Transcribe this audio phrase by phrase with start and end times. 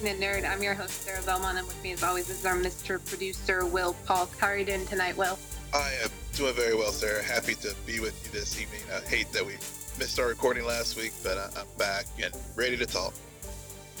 [0.00, 0.48] Greetings, nerd.
[0.48, 3.04] I'm your host, Sarah Belmont, and with me, as always, is our Mr.
[3.04, 4.28] Producer, Will Paul.
[4.38, 5.36] How are you doing tonight, Will?
[5.74, 7.22] I am doing very well, Sarah.
[7.22, 8.80] Happy to be with you this evening.
[8.94, 9.54] I hate that we
[9.98, 13.12] missed our recording last week, but I, am back and ready to talk.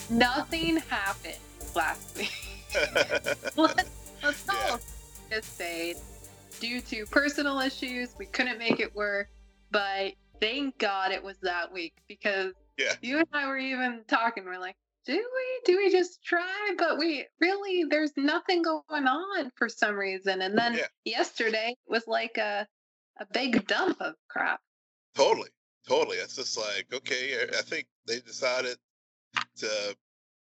[0.08, 1.38] Nothing happened
[1.74, 2.32] last week.
[3.56, 3.90] let's
[4.22, 4.78] let's all
[5.30, 5.96] just say,
[6.60, 9.30] due to personal issues, we couldn't make it work.
[9.72, 12.92] But thank God it was that week because yeah.
[13.02, 14.44] you and I were even talking.
[14.44, 14.76] We're like,
[15.08, 15.72] do we?
[15.72, 16.74] Do we just try?
[16.76, 20.42] But we really, there's nothing going on for some reason.
[20.42, 20.84] And then yeah.
[21.04, 22.66] yesterday was like a
[23.18, 24.60] a big dump of crap.
[25.14, 25.48] Totally,
[25.88, 26.18] totally.
[26.18, 27.46] It's just like okay.
[27.58, 28.76] I think they decided
[29.56, 29.96] to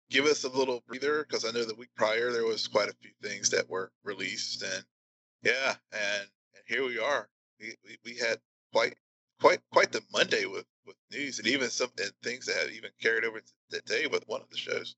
[0.10, 2.96] give us a little breather because I know the week prior there was quite a
[3.02, 4.84] few things that were released, and
[5.44, 7.30] yeah, and and here we are.
[7.58, 8.38] We we, we had
[8.74, 8.96] quite
[9.42, 12.92] quite quite the Monday with with news and even some and things that have even
[13.02, 14.96] carried over to today with one of the shows.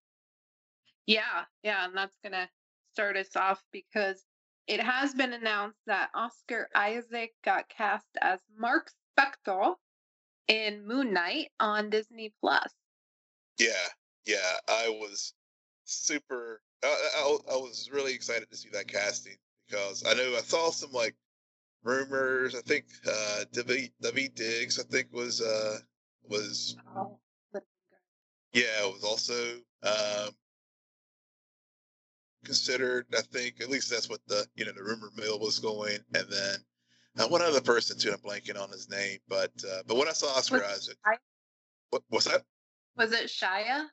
[1.08, 2.50] Yeah, yeah, and that's gonna
[2.94, 4.24] start us off because
[4.68, 9.76] it has been announced that Oscar Isaac got cast as Mark Spector
[10.48, 12.72] in Moon Knight on Disney Plus.
[13.60, 13.88] Yeah,
[14.26, 15.34] yeah, I was
[15.86, 16.62] super.
[16.84, 19.36] I, I, I was really excited to see that casting
[19.68, 21.16] because I know I saw some like
[21.84, 22.56] rumors.
[22.56, 25.78] I think uh, Daveed Daveed Diggs, I think was uh
[26.30, 27.20] was oh,
[28.54, 29.34] yeah, it was also
[29.84, 30.34] um,
[32.46, 33.06] considered.
[33.18, 36.28] I think at least that's what the you know the rumor mill was going, and
[36.30, 36.56] then
[37.20, 38.12] uh, one other person too.
[38.12, 41.16] I'm blanking on his name, but uh, but when I saw Oscar was Isaac, I,
[41.90, 42.44] what what's that?
[42.96, 43.86] Was it Shia?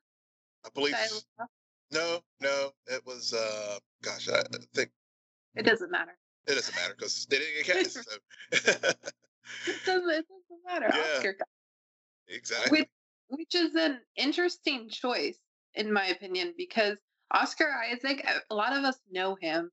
[0.64, 0.94] I believe.
[0.94, 1.22] Shia
[1.92, 3.34] no, no, it was.
[3.34, 4.42] uh Gosh, I
[4.74, 4.90] think
[5.54, 6.16] it doesn't matter.
[6.50, 7.94] It doesn't matter because they didn't get cast.
[7.94, 8.16] so.
[8.52, 10.10] it doesn't.
[10.10, 10.90] It doesn't matter.
[10.92, 11.16] Yeah.
[11.16, 11.36] Oscar.
[12.28, 12.80] Exactly.
[12.80, 12.88] Which,
[13.28, 15.38] which is an interesting choice,
[15.74, 16.96] in my opinion, because
[17.32, 19.70] Oscar Isaac, a lot of us know him,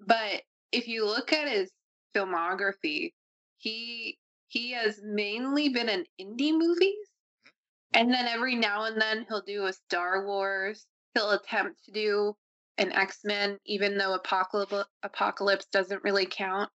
[0.00, 1.70] but if you look at his
[2.14, 3.12] filmography,
[3.56, 7.06] he he has mainly been in indie movies.
[7.46, 8.00] Mm-hmm.
[8.00, 10.86] And then every now and then he'll do a Star Wars.
[11.14, 12.36] He'll attempt to do
[12.78, 16.70] an X Men, even though Apocalypse Apocalypse doesn't really count.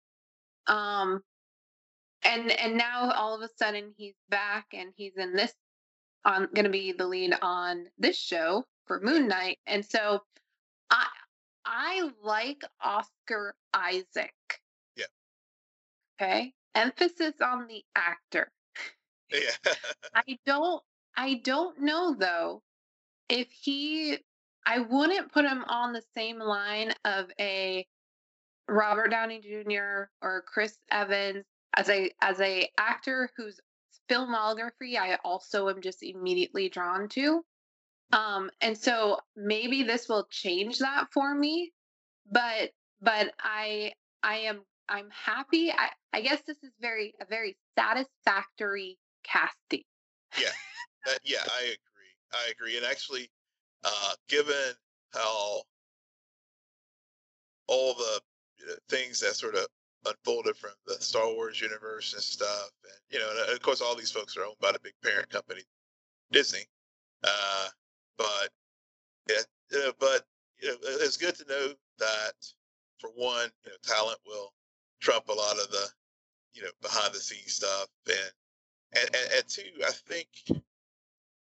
[0.68, 1.22] Um,
[2.24, 5.54] and and now all of a sudden he's back and he's in this
[6.26, 10.22] on going to be the lead on this show for Moon Knight, and so
[10.90, 11.08] I
[11.66, 14.34] I like Oscar Isaac.
[14.96, 15.06] Yeah.
[16.20, 16.54] Okay.
[16.74, 18.52] Emphasis on the actor.
[19.32, 19.74] Yeah.
[20.14, 20.82] I don't
[21.16, 22.62] I don't know though
[23.30, 24.20] if he
[24.66, 27.86] I wouldn't put him on the same line of a
[28.68, 30.10] Robert Downey Jr.
[30.22, 31.46] or Chris Evans
[31.76, 33.60] as a as a actor whose
[34.10, 37.44] filmography I also am just immediately drawn to.
[38.12, 41.74] Um, and so maybe this will change that for me,
[42.32, 42.72] but
[43.02, 43.94] but I
[44.24, 45.72] I am I'm happy.
[45.72, 49.84] I, I guess this is very a very satisfactory casting.
[50.40, 50.50] Yeah,
[51.08, 51.76] uh, yeah, I agree.
[52.34, 52.78] I agree.
[52.78, 53.30] And actually,
[53.86, 54.74] uh, given
[55.14, 55.62] how
[57.68, 58.22] all the
[58.60, 59.68] you know, things that sort of
[60.06, 62.70] unfolded from the Star Wars universe and stuff.
[62.84, 65.30] And you know, and of course, all these folks are owned by the big parent
[65.30, 65.62] company,
[66.32, 66.66] Disney.
[67.24, 67.68] Uh,
[68.18, 68.50] but
[69.30, 70.26] yeah, but
[70.62, 72.34] you know, it's good to know that
[73.00, 74.54] for one, you know, talent will
[75.00, 75.88] trump a lot of the
[76.54, 78.32] you know behind the scenes stuff, and
[78.94, 80.28] and and, two, I think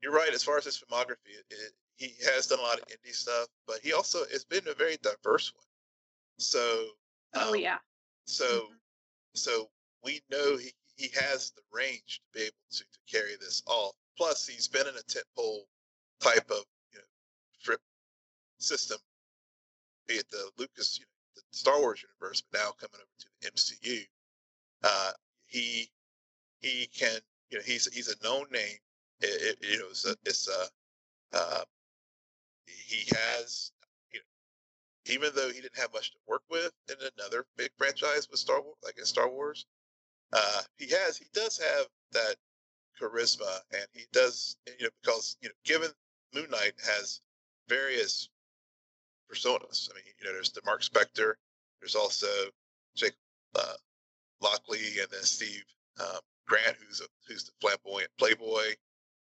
[0.01, 1.37] you're right as far as his filmography.
[1.49, 4.73] It, he has done a lot of indie stuff, but he also it's been a
[4.73, 5.63] very diverse one.
[6.37, 6.87] So,
[7.35, 7.77] oh um, yeah,
[8.25, 8.73] so, mm-hmm.
[9.33, 9.69] so
[10.03, 13.93] we know he, he has the range to be able to, to carry this off.
[14.17, 15.61] Plus, he's been in a tentpole
[16.21, 17.75] type of you know
[18.59, 18.97] system,
[20.07, 23.27] be it the Lucas, you know, the Star Wars universe, but now coming over to
[23.41, 24.05] the MCU.
[24.83, 25.11] Uh,
[25.47, 25.89] he
[26.59, 28.77] he can you know he's he's a known name.
[29.21, 31.63] It, it, you know it's a it's a uh,
[32.67, 33.71] he has
[35.07, 38.61] even though he didn't have much to work with in another big franchise with Star
[38.61, 39.65] Wars, like in Star Wars,
[40.33, 42.35] uh, he has he does have that
[42.99, 45.91] charisma, and he does you know because you know given
[46.33, 47.21] Moon Knight has
[47.69, 48.29] various
[49.31, 49.89] personas.
[49.91, 51.33] I mean, you know, there's the Mark Spector,
[51.79, 52.27] there's also
[52.95, 53.15] Jake
[53.55, 53.73] uh,
[54.41, 55.63] Lockley, and then Steve
[55.99, 58.75] um, Grant, who's a, who's the flamboyant playboy,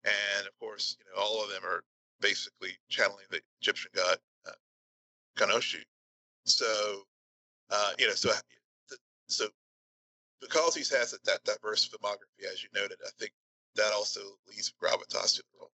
[0.05, 1.83] and of course, you know, all of them are
[2.23, 4.17] basically channeling the Egyptian god
[5.37, 5.83] Khonshu.
[6.45, 7.03] So,
[7.69, 8.31] uh, you know, so
[9.27, 9.47] so
[10.41, 13.31] because he has that diverse filmography, as you noted, I think
[13.75, 15.71] that also leads gravitas to the role.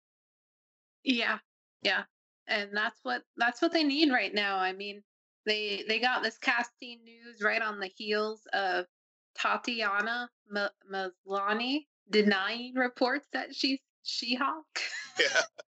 [1.05, 1.39] Yeah,
[1.83, 2.05] yeah,
[2.47, 4.59] and that's what that's what they need right now.
[4.59, 5.03] I mean,
[5.47, 8.87] they they got this casting news right on the heels of
[9.35, 14.81] Tatiana Ma- Maslany denying reports that she's She-Hulk.
[15.19, 15.43] Yeah.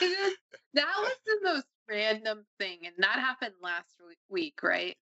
[0.00, 0.36] just,
[0.74, 3.88] that was the most random thing, and that happened last
[4.28, 4.96] week, right?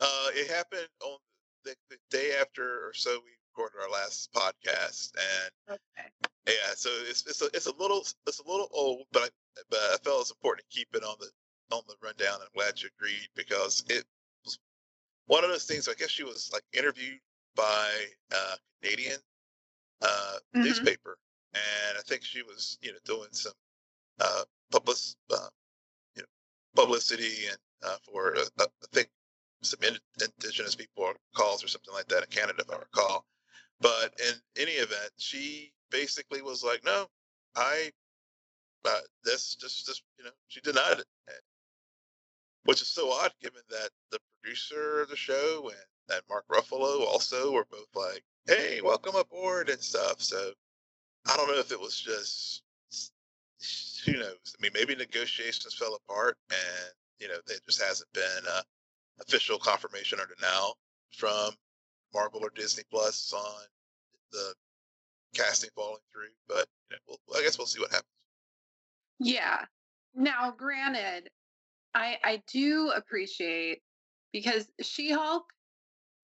[0.00, 1.18] Uh, it happened on
[1.64, 6.08] the, the day after or so we recorded our last podcast, and okay.
[6.46, 9.28] yeah, so it's it's a it's a little it's a little old, but I,
[9.70, 11.30] but I felt it's important to keep it on the
[11.74, 12.34] on the rundown.
[12.34, 14.04] And I'm glad you agreed because it
[14.44, 14.58] was
[15.26, 15.88] one of those things.
[15.88, 17.20] I guess she was like interviewed
[17.56, 17.88] by
[18.32, 19.18] a Canadian
[20.02, 20.06] uh,
[20.54, 20.64] mm-hmm.
[20.64, 21.16] newspaper,
[21.54, 23.52] and I think she was you know doing some
[24.20, 24.96] uh, public
[25.32, 25.48] uh,
[26.16, 26.28] you know
[26.82, 29.08] publicity and uh, for uh, I think
[29.62, 29.80] some
[30.20, 33.24] indigenous people calls or something like that in Canada, if I recall.
[33.80, 37.06] But in any event, she basically was like, "No,
[37.56, 37.92] I
[38.84, 41.06] uh, this just just you know she denied it,"
[42.64, 47.06] which is so odd given that the producer of the show and and Mark Ruffalo
[47.06, 50.20] also were both like, "Hey, welcome aboard" and stuff.
[50.22, 50.52] So
[51.26, 52.63] I don't know if it was just
[54.04, 54.38] who knows.
[54.46, 58.44] I mean, maybe negotiations fell apart, and you know there just hasn't been
[59.20, 60.76] official confirmation or denial
[61.12, 61.50] from
[62.12, 63.66] Marvel or Disney Plus on
[64.32, 64.54] the
[65.34, 66.28] casting falling through.
[66.48, 68.08] But you know, we'll, I guess we'll see what happens.
[69.20, 69.64] Yeah.
[70.14, 71.30] Now, granted,
[71.94, 73.82] I I do appreciate
[74.32, 75.44] because She Hulk,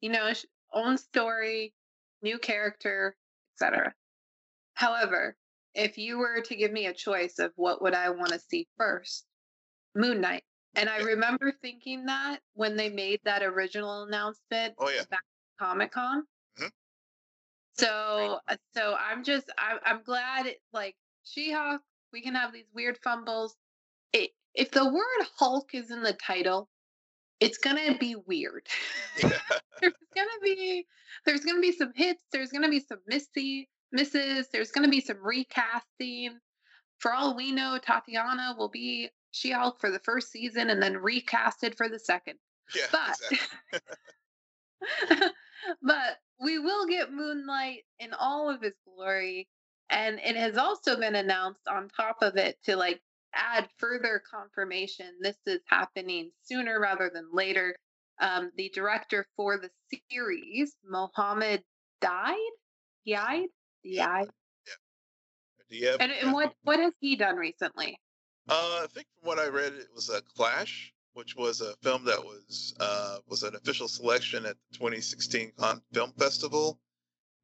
[0.00, 0.32] you know,
[0.72, 1.72] own story,
[2.22, 3.16] new character,
[3.54, 3.94] etc.
[4.74, 5.36] However,
[5.74, 8.66] if you were to give me a choice of what would I want to see
[8.76, 9.26] first,
[9.94, 10.42] Moon Knight.
[10.76, 15.02] And I remember thinking that when they made that original announcement oh, yeah.
[15.10, 15.24] back
[15.58, 16.22] Comic Con.
[16.58, 16.66] Mm-hmm.
[17.74, 20.94] So, uh, so I'm just, I'm, I'm glad, it, like
[21.24, 21.80] She-Hulk,
[22.12, 23.56] we can have these weird fumbles.
[24.12, 26.68] It, if the word Hulk is in the title,
[27.40, 28.66] it's gonna be weird.
[29.18, 29.30] Yeah.
[29.80, 30.86] there's gonna be,
[31.24, 32.22] there's gonna be some hits.
[32.32, 34.48] There's gonna be some missy misses.
[34.52, 36.38] There's gonna be some recasting.
[36.98, 40.94] For all we know, Tatiana will be she Hulk for the first season and then
[40.94, 42.38] recasted for the second.
[42.74, 43.80] Yeah, but exactly.
[45.82, 49.48] but we will get Moon Knight in all of his glory.
[49.90, 53.00] And it has also been announced on top of it to like
[53.34, 57.76] add further confirmation this is happening sooner rather than later.
[58.20, 59.70] Um, the director for the
[60.10, 61.62] series, Mohammed
[62.02, 62.34] Diab,
[63.06, 63.48] died,
[63.84, 64.28] died.
[65.70, 65.96] Yeah.
[66.00, 67.98] And, and what what has he done recently?
[68.48, 72.04] Uh, I think from what I read, it was a Clash, which was a film
[72.04, 76.78] that was uh, was an official selection at the 2016 Cannes Film Festival.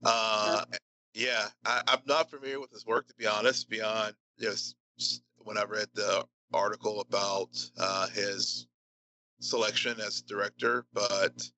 [0.05, 0.65] Uh,
[1.15, 3.69] yeah, I, am not familiar with his work to be honest.
[3.71, 4.77] Beyond just
[5.38, 8.67] when I read the article about uh, his
[9.41, 11.49] selection as director, but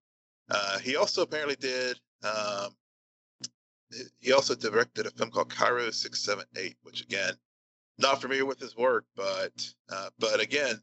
[0.50, 1.98] uh, he also apparently did.
[2.22, 2.74] Um,
[4.20, 7.34] he also directed a film called Cairo 678, which again
[7.98, 9.52] not familiar with his work, but
[9.90, 10.80] uh, but again,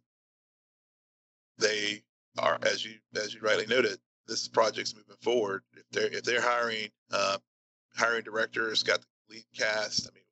[1.57, 2.03] they
[2.37, 5.63] are as you as you rightly noted, this project's moving forward.
[5.73, 7.37] If they're if they're hiring uh,
[7.95, 10.07] hiring directors, got the lead cast.
[10.07, 10.23] I mean,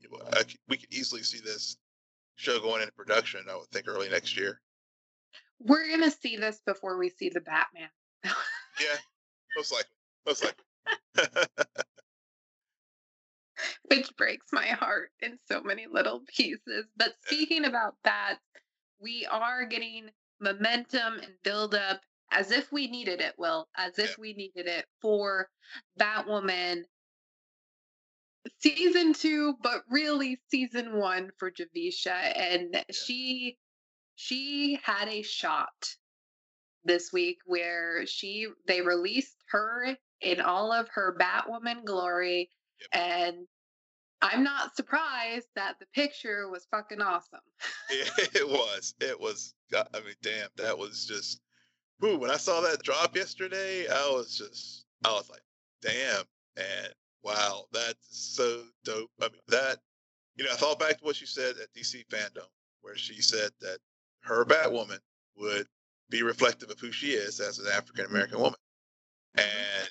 [0.00, 1.76] you know, I, we could easily see this
[2.34, 3.44] show going into production.
[3.48, 4.60] I would think early next year.
[5.60, 7.88] We're gonna see this before we see the Batman.
[8.24, 8.98] yeah,
[9.56, 9.96] most likely.
[10.26, 11.36] Most likely.
[13.88, 16.86] which breaks my heart in so many little pieces.
[16.96, 18.38] But speaking about that,
[19.00, 22.00] we are getting momentum and build up
[22.30, 25.48] as if we needed it, Will, as if we needed it for
[26.00, 26.84] Batwoman
[28.60, 32.32] season two, but really season one for Javicia.
[32.36, 33.58] And she
[34.14, 35.96] she had a shot
[36.84, 42.50] this week where she they released her in all of her Batwoman glory
[42.92, 43.46] and
[44.22, 47.40] I'm not surprised that the picture was fucking awesome.
[47.90, 48.94] it was.
[49.00, 49.54] It was.
[49.74, 51.40] I mean, damn, that was just.
[52.04, 54.86] Ooh, when I saw that drop yesterday, I was just.
[55.04, 55.42] I was like,
[55.82, 56.24] damn,
[56.56, 59.10] and wow, that's so dope.
[59.20, 59.78] I mean, that.
[60.36, 62.46] You know, I thought back to what she said at DC Fandom,
[62.80, 63.78] where she said that
[64.20, 65.00] her Batwoman
[65.36, 65.66] would
[66.08, 68.58] be reflective of who she is as an African American woman,
[69.36, 69.48] mm-hmm.
[69.80, 69.90] and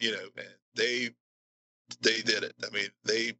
[0.00, 1.10] you know, and they
[2.00, 2.54] they did it.
[2.64, 3.34] I mean, they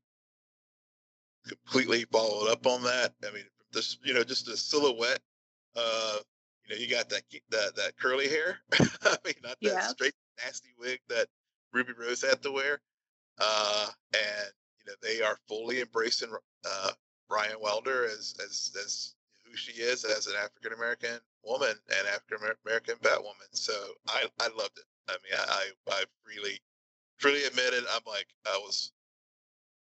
[1.49, 3.15] completely followed up on that.
[3.27, 5.21] I mean, this you know just the silhouette.
[5.75, 6.19] Uh,
[6.65, 8.59] you know, you got that that that curly hair.
[9.03, 9.89] I mean, not that yeah.
[9.89, 11.27] straight nasty wig that
[11.73, 12.81] Ruby Rose had to wear.
[13.39, 16.31] Uh, and you know they are fully embracing
[16.65, 16.91] uh,
[17.31, 22.39] Ryan Wilder as as as who she is as an African American woman and African
[22.65, 23.51] American Batwoman.
[23.53, 23.73] So
[24.09, 24.85] I I loved it.
[25.09, 26.59] I mean, I I freely
[27.19, 28.93] freely admitted I'm like I was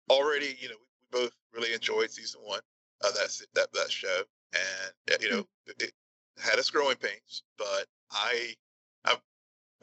[0.09, 0.75] already you know
[1.15, 2.59] both really enjoyed season one
[3.03, 4.21] of that that that show,
[4.53, 5.71] and you know mm-hmm.
[5.79, 5.91] it,
[6.37, 8.53] had its growing pains, but I,
[9.05, 9.15] I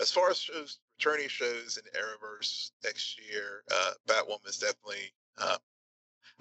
[0.00, 5.12] as far as shows returning shows in Arrowverse next year, uh, Batwoman is definitely.
[5.38, 5.56] Uh,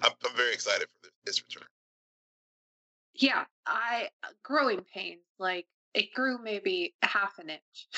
[0.02, 1.68] I'm, I'm very excited for its return.
[3.14, 4.08] Yeah, I
[4.42, 7.88] growing pains like it grew maybe half an inch.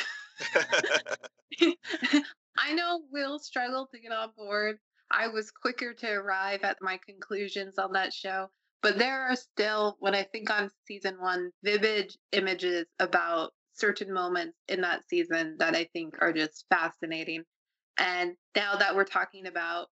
[2.56, 4.78] I know Will struggled to get on board.
[5.16, 8.48] I was quicker to arrive at my conclusions on that show,
[8.82, 14.58] but there are still, when I think on season one, vivid images about certain moments
[14.68, 17.44] in that season that I think are just fascinating.
[17.96, 19.86] And now that we're talking about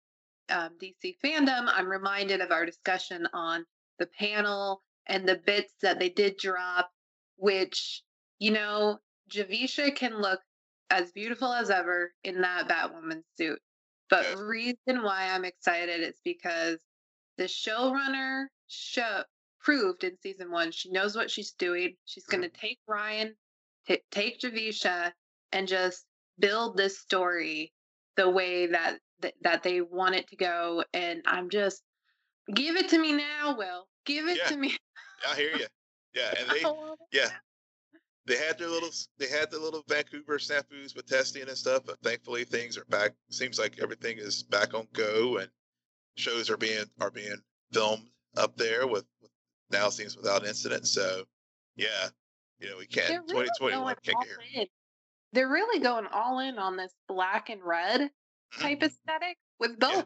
[0.47, 3.65] um, DC fandom, I'm reminded of our discussion on
[3.99, 6.89] the panel and the bits that they did drop,
[7.35, 8.03] which,
[8.39, 8.99] you know,
[9.29, 10.39] Javicia can look
[10.89, 13.59] as beautiful as ever in that Batwoman suit.
[14.09, 14.37] But yes.
[14.37, 16.79] reason why I'm excited is because
[17.37, 19.23] the showrunner show
[19.61, 21.95] proved in season one she knows what she's doing.
[22.05, 22.67] She's going to mm-hmm.
[22.67, 23.35] take Ryan,
[23.87, 25.11] t- take Javicia,
[25.51, 26.05] and just
[26.39, 27.73] build this story
[28.15, 30.83] the way that, that that they want it to go.
[30.93, 31.81] And I'm just
[32.53, 33.87] give it to me now, Will.
[34.05, 34.49] Give it yeah.
[34.49, 34.75] to me.
[35.29, 35.65] I hear you.
[36.15, 36.63] Yeah, and they
[37.11, 37.29] yeah
[38.29, 41.99] they had their little they had the little Vancouver snafus with testing and stuff, but
[42.03, 43.13] thankfully things are back.
[43.31, 45.49] Seems like everything is back on go, and
[46.15, 47.35] shows are being are being
[47.73, 48.07] filmed
[48.37, 49.31] up there with, with
[49.71, 50.87] now seems without incident.
[50.87, 51.23] So
[51.75, 52.09] yeah,
[52.59, 54.65] you know we can't really 2021 can't get here.
[55.33, 58.61] They're really going all in on this black and red mm-hmm.
[58.61, 60.05] type aesthetic with both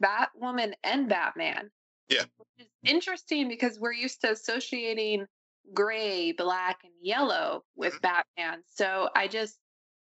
[0.00, 0.26] yeah.
[0.42, 1.70] Batwoman and Batman.
[2.10, 2.24] Yeah.
[2.36, 5.26] Which is interesting because we're used to associating
[5.72, 8.14] gray, black, and yellow with mm-hmm.
[8.36, 8.62] Batman.
[8.74, 9.56] So I just,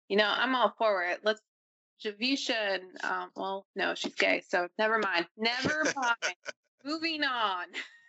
[0.09, 1.21] you know, I'm all for it.
[1.25, 1.41] Let's
[2.05, 5.27] Javicia and um, well, no, she's gay, so never mind.
[5.37, 6.17] Never mind.
[6.85, 7.67] Moving on.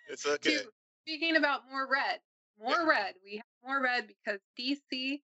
[0.10, 0.58] It's okay.
[0.58, 0.63] To,
[1.04, 2.20] speaking about more red,
[2.60, 2.89] more yeah.
[2.89, 3.13] red.
[3.24, 5.22] We have more red because DC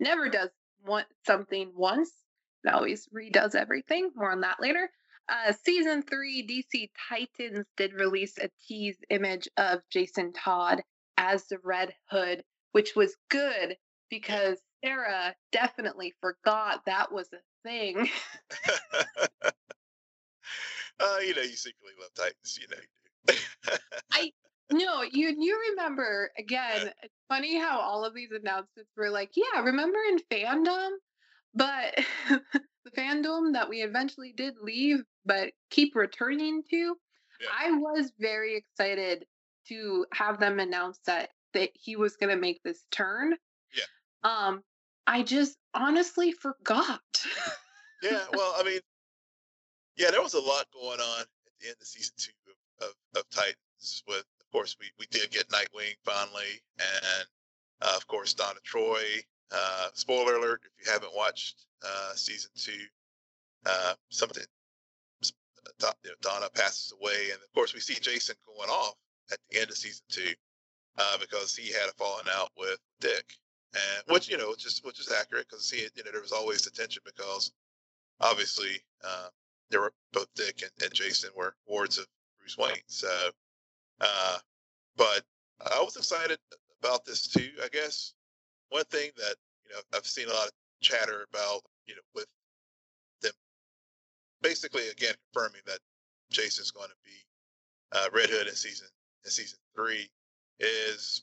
[0.00, 0.50] never does
[0.84, 2.10] want something once.
[2.64, 4.10] It always redoes everything.
[4.14, 4.90] More on that later.
[5.28, 10.82] Uh, season three, DC Titans did release a tease image of Jason Todd
[11.16, 12.42] as the Red Hood,
[12.72, 13.76] which was good
[14.10, 18.08] because Sarah definitely forgot that was a thing.
[21.00, 22.76] uh, you know, you secretly love Titans, you know.
[23.28, 23.34] You
[24.12, 24.30] I
[24.72, 26.90] no, you you remember again.
[27.02, 30.90] It's funny how all of these announcements were like, yeah, remember in fandom,
[31.54, 36.96] but the fandom that we eventually did leave, but keep returning to.
[37.40, 37.48] Yeah.
[37.52, 39.24] I was very excited
[39.68, 43.34] to have them announce that that he was going to make this turn.
[43.74, 43.84] Yeah.
[44.30, 44.62] Um,
[45.06, 47.00] I just honestly forgot.
[48.02, 48.80] yeah, well, I mean,
[49.96, 51.26] yeah, there was a lot going on at
[51.60, 52.32] the end of season two
[52.80, 54.02] of, of, of Titans.
[54.06, 57.26] With, of course, we we did get Nightwing finally, and
[57.82, 59.02] uh, of course Donna Troy.
[59.52, 62.72] Uh, spoiler alert: if you haven't watched uh, season two,
[63.64, 64.42] uh, something
[65.84, 68.94] uh, Donna passes away, and of course we see Jason going off
[69.32, 70.32] at the end of season two
[70.98, 73.34] uh, because he had a falling out with Dick,
[73.74, 76.62] and which you know, is which is accurate because he, you know, there was always
[76.62, 77.52] the tension because
[78.20, 79.28] obviously uh,
[79.70, 82.06] there were both Dick and, and, Jason were wards of
[82.38, 82.82] Bruce Wayne.
[82.86, 83.08] So,
[84.00, 84.38] uh,
[84.96, 85.22] but
[85.60, 86.38] I was excited
[86.80, 87.50] about this too.
[87.62, 88.14] I guess
[88.70, 92.26] one thing that you know I've seen a lot of chatter about, you know, with
[93.20, 93.32] them
[94.40, 95.78] basically again confirming that
[96.30, 97.10] Jason's going to be
[97.92, 98.88] uh, Red Hood in season
[99.26, 100.08] in season three
[100.60, 101.22] is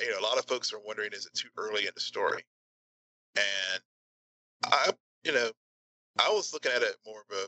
[0.00, 2.44] you know a lot of folks are wondering is it too early in the story?
[3.36, 3.82] And
[4.66, 4.90] i
[5.24, 5.50] you know
[6.18, 7.46] i was looking at it more of a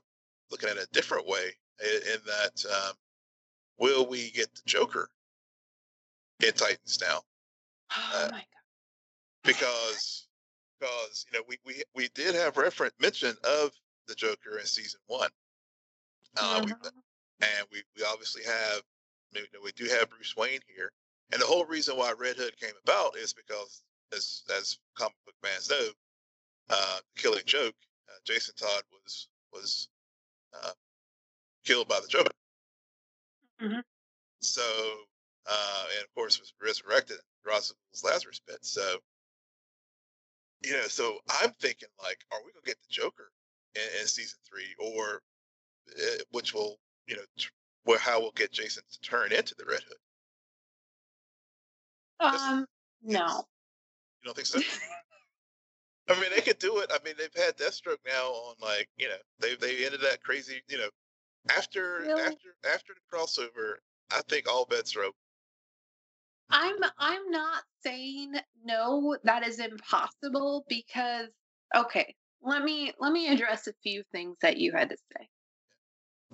[0.50, 2.95] looking at it a different way in, in that um,
[3.78, 5.09] will we get the joker
[6.45, 7.21] in titans now?
[7.97, 8.45] Oh uh, my god.
[9.45, 10.28] because
[10.78, 13.71] because you know we, we we did have reference mention of
[14.07, 15.30] the joker in season one.
[16.37, 16.73] Uh, we,
[17.40, 18.83] and we, we obviously have
[19.35, 20.91] you know, we do have Bruce Wayne here,
[21.33, 23.83] and the whole reason why Red Hood came about is because,
[24.13, 25.89] as as comic book fans know,
[26.71, 27.75] uh, Killing Joke,
[28.09, 29.89] uh, Jason Todd was was
[30.55, 30.73] uh,
[31.65, 32.31] killed by the Joker.
[33.63, 33.81] Mm-hmm.
[34.41, 34.63] So,
[35.47, 38.59] uh, and of course, was resurrected in Roswell's Lazarus pit.
[38.63, 38.99] So,
[40.65, 43.31] you know, so I'm thinking like, are we gonna get the Joker
[43.75, 45.23] in, in season three, or
[45.99, 47.51] uh, which will, you know, tr-
[47.91, 49.97] where how we'll get Jason to turn into the Red Hood.
[52.21, 52.67] Um,
[53.03, 53.43] no.
[54.23, 54.61] You don't think so?
[56.09, 56.91] I mean, they could do it.
[56.93, 60.63] I mean, they've had Deathstroke now on like you know they they ended that crazy
[60.69, 60.89] you know
[61.57, 62.23] after Really?
[62.23, 63.75] after after the crossover.
[64.13, 65.15] I think all bets are open.
[66.51, 71.29] I'm I'm not saying no that is impossible because
[71.75, 75.29] okay, let me let me address a few things that you had to say.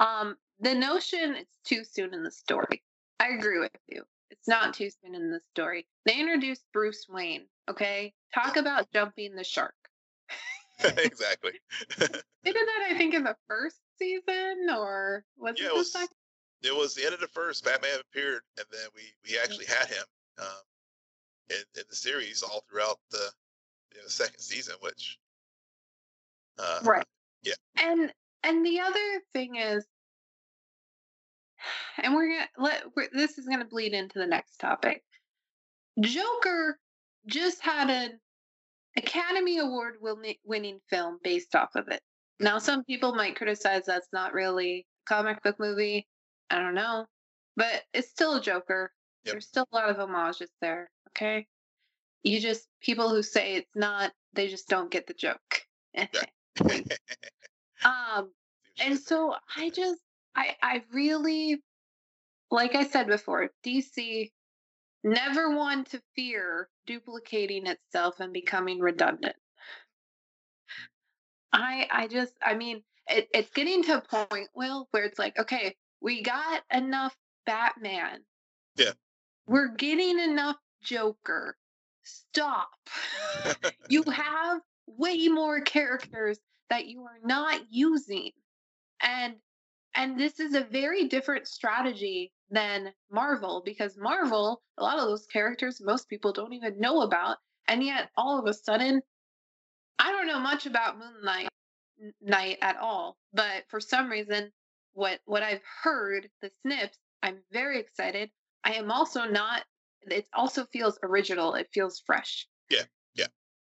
[0.01, 2.83] Um the notion it's too soon in the story.
[3.21, 4.03] I agree with you.
[4.31, 5.87] It's not too soon in the story.
[6.05, 8.13] They introduced Bruce Wayne, okay?
[8.35, 9.75] Talk about jumping the shark.
[10.85, 11.53] exactly.
[12.45, 15.79] They did that I think in the first season or was Yeah, it it the
[15.79, 16.09] was- second?
[16.63, 17.65] it was the end of the first.
[17.65, 20.05] Batman appeared, and then we we actually had him
[20.39, 20.47] um,
[21.51, 23.33] in, in the series all throughout the
[23.97, 25.19] you know, second season, which
[26.61, 27.05] uh, Right.
[27.43, 27.55] yeah.
[27.79, 28.13] And
[28.45, 29.85] and the other thing is,
[32.03, 35.03] and we're gonna let we're, this is gonna bleed into the next topic.
[36.01, 36.79] Joker
[37.27, 38.21] just had an
[38.97, 42.01] Academy Award winning film based off of it.
[42.39, 46.07] Now, some people might criticize that's not really a comic book movie.
[46.51, 47.07] I don't know,
[47.57, 48.93] but it's still a Joker.
[49.25, 49.33] Yep.
[49.33, 50.91] There's still a lot of homages there.
[51.11, 51.47] Okay,
[52.23, 55.63] you just people who say it's not, they just don't get the joke.
[57.85, 58.31] um,
[58.81, 60.01] and so I just
[60.37, 61.63] I I really
[62.51, 64.31] like I said before, DC
[65.03, 69.37] never one to fear duplicating itself and becoming redundant.
[71.53, 75.39] I I just I mean it, it's getting to a point, Will, where it's like,
[75.39, 77.17] okay, we got enough
[77.47, 78.21] Batman.
[78.77, 78.93] Yeah.
[79.47, 81.57] We're getting enough Joker.
[82.03, 82.69] Stop.
[83.89, 88.31] you have way more characters that you are not using
[89.01, 89.35] and
[89.97, 95.27] and this is a very different strategy than marvel because marvel a lot of those
[95.27, 99.01] characters most people don't even know about and yet all of a sudden
[99.99, 101.49] i don't know much about moonlight
[102.21, 104.53] night at all but for some reason
[104.93, 108.31] what what i've heard the snips i'm very excited.
[108.65, 109.63] I am also not
[110.03, 112.47] it also feels original it feels fresh.
[112.69, 112.83] Yeah,
[113.15, 113.27] yeah.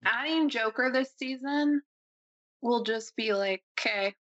[0.05, 1.81] adding joker this season
[2.61, 4.15] will just be like okay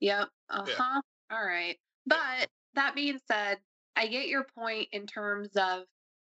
[0.00, 1.00] yep uh-huh
[1.30, 3.58] all right but that being said
[3.96, 5.84] i get your point in terms of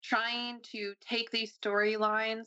[0.02, 2.46] trying to take these storylines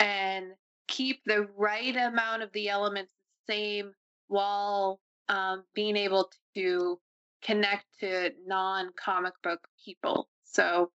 [0.00, 0.46] and
[0.88, 3.12] keep the right amount of the elements
[3.46, 3.92] the same
[4.28, 6.98] while um, being able to
[7.42, 10.90] connect to non-comic book people so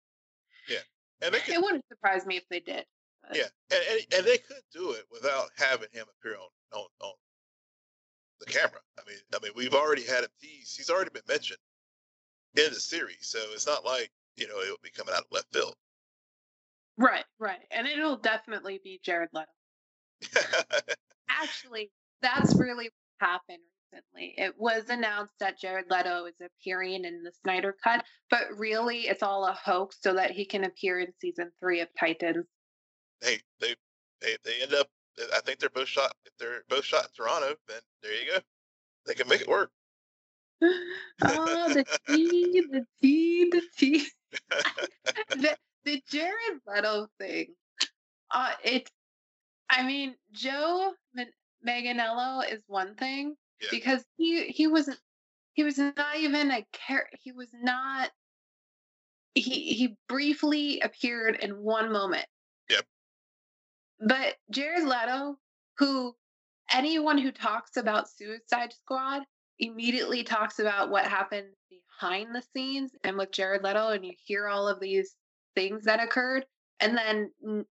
[0.69, 0.79] yeah,
[1.23, 2.85] and they could, it wouldn't surprise me if they did
[3.29, 6.87] but- yeah, and, and and they could do it without having him appear on on,
[7.01, 7.13] on
[8.41, 8.81] the camera.
[8.99, 10.77] I mean, I mean, we've already had him teased.
[10.77, 11.59] He's already been mentioned
[12.57, 15.27] in the series, so it's not like you know it will be coming out of
[15.33, 15.75] left field.
[16.99, 19.47] right right and it'll definitely be jared leto
[21.29, 21.91] Actually,
[22.23, 22.85] that's really
[23.19, 23.59] what happened
[23.93, 24.35] recently.
[24.37, 29.23] It was announced that Jared Leto is appearing in the Snyder Cut, but really it's
[29.23, 32.47] all a hoax so that he can appear in season three of Titans.
[33.21, 33.75] hey, they
[34.21, 34.89] they they end up.
[35.35, 36.15] I think they're both shot.
[36.25, 38.39] If they're both shot in Toronto, then there you go.
[39.07, 39.71] They can make it work.
[40.63, 44.07] oh, the tea, the tea, the tea.
[45.31, 47.55] the, the Jared Leto thing.
[48.31, 48.91] Uh, it.
[49.71, 51.33] I mean, Joe Man-
[51.67, 53.69] Manganiello is one thing Yeah.
[53.71, 54.99] because he he wasn't
[55.55, 58.11] he was not even a char- he was not
[59.35, 62.27] he he briefly appeared in one moment.
[64.01, 65.39] But Jared Leto,
[65.79, 66.15] who
[66.71, 69.23] anyone who talks about Suicide Squad
[69.59, 74.49] immediately talks about what happened behind the scenes and with Jared Leto, and you hear
[74.49, 75.17] all of these
[75.55, 76.45] things that occurred,
[76.81, 77.65] and then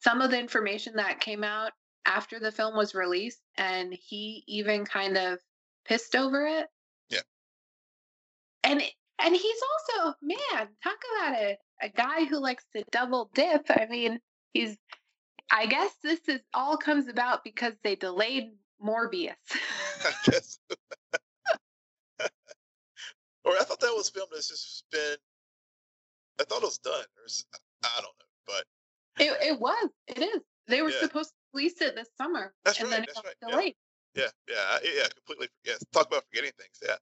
[0.00, 1.72] some of the information that came out
[2.04, 5.38] after the film was released, and he even kind of
[5.84, 6.66] pissed over it.
[7.08, 7.20] Yeah.
[8.64, 8.82] And
[9.20, 9.60] and he's
[9.94, 13.66] also man, talk about a a guy who likes to double dip.
[13.70, 14.18] I mean,
[14.52, 14.76] he's.
[15.50, 18.52] I guess this is all comes about because they delayed
[18.84, 19.34] Morbius.
[23.44, 24.30] Or I thought that was filmed.
[24.34, 25.16] It's just been.
[26.38, 26.92] I thought it was done.
[26.92, 27.24] Or
[27.82, 28.64] I don't know, but
[29.24, 29.90] It, it was.
[30.06, 30.42] It is.
[30.66, 31.00] They were Yeah.
[31.00, 33.48] supposed to release it this summer, That's and right, then it that's got right, yeah.
[33.48, 33.76] delayed.
[34.14, 35.08] yeah, yeah, I, yeah.
[35.16, 35.48] Completely.
[35.64, 35.74] Yeah.
[35.92, 36.78] Talk about forgetting things.
[36.84, 36.96] Yeah.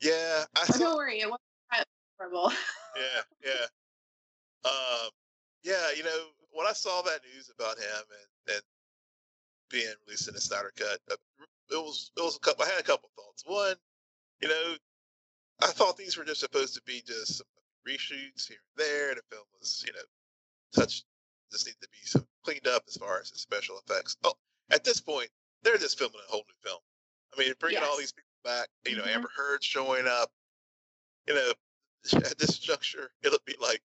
[0.00, 0.44] yeah.
[0.56, 0.78] I Oh, saw.
[0.78, 1.42] don't worry, it wasn't
[1.72, 1.86] that
[2.18, 2.52] horrible.
[2.96, 3.66] yeah, yeah.
[4.70, 5.10] Um,
[5.62, 8.04] yeah, you know, when I saw that news about him
[8.46, 8.62] and, and
[9.70, 11.16] being released in the Snyder Cut, uh,
[11.70, 12.64] it was it was a couple.
[12.64, 13.44] I had a couple thoughts.
[13.46, 13.76] One,
[14.40, 14.74] you know,
[15.62, 17.46] I thought these were just supposed to be just some
[17.88, 19.08] reshoots here and there.
[19.10, 20.04] and The film was, you know,
[20.74, 21.04] touched
[21.52, 24.16] just need to be some cleaned up as far as the special effects.
[24.24, 24.32] Oh,
[24.70, 25.28] at this point,
[25.62, 26.80] they're just filming a whole new film.
[27.34, 27.88] I mean, bringing yes.
[27.88, 29.16] all these people back, you know, mm-hmm.
[29.16, 30.30] Amber Heard showing up,
[31.28, 31.52] you know,
[32.18, 33.82] at this juncture, it'll be like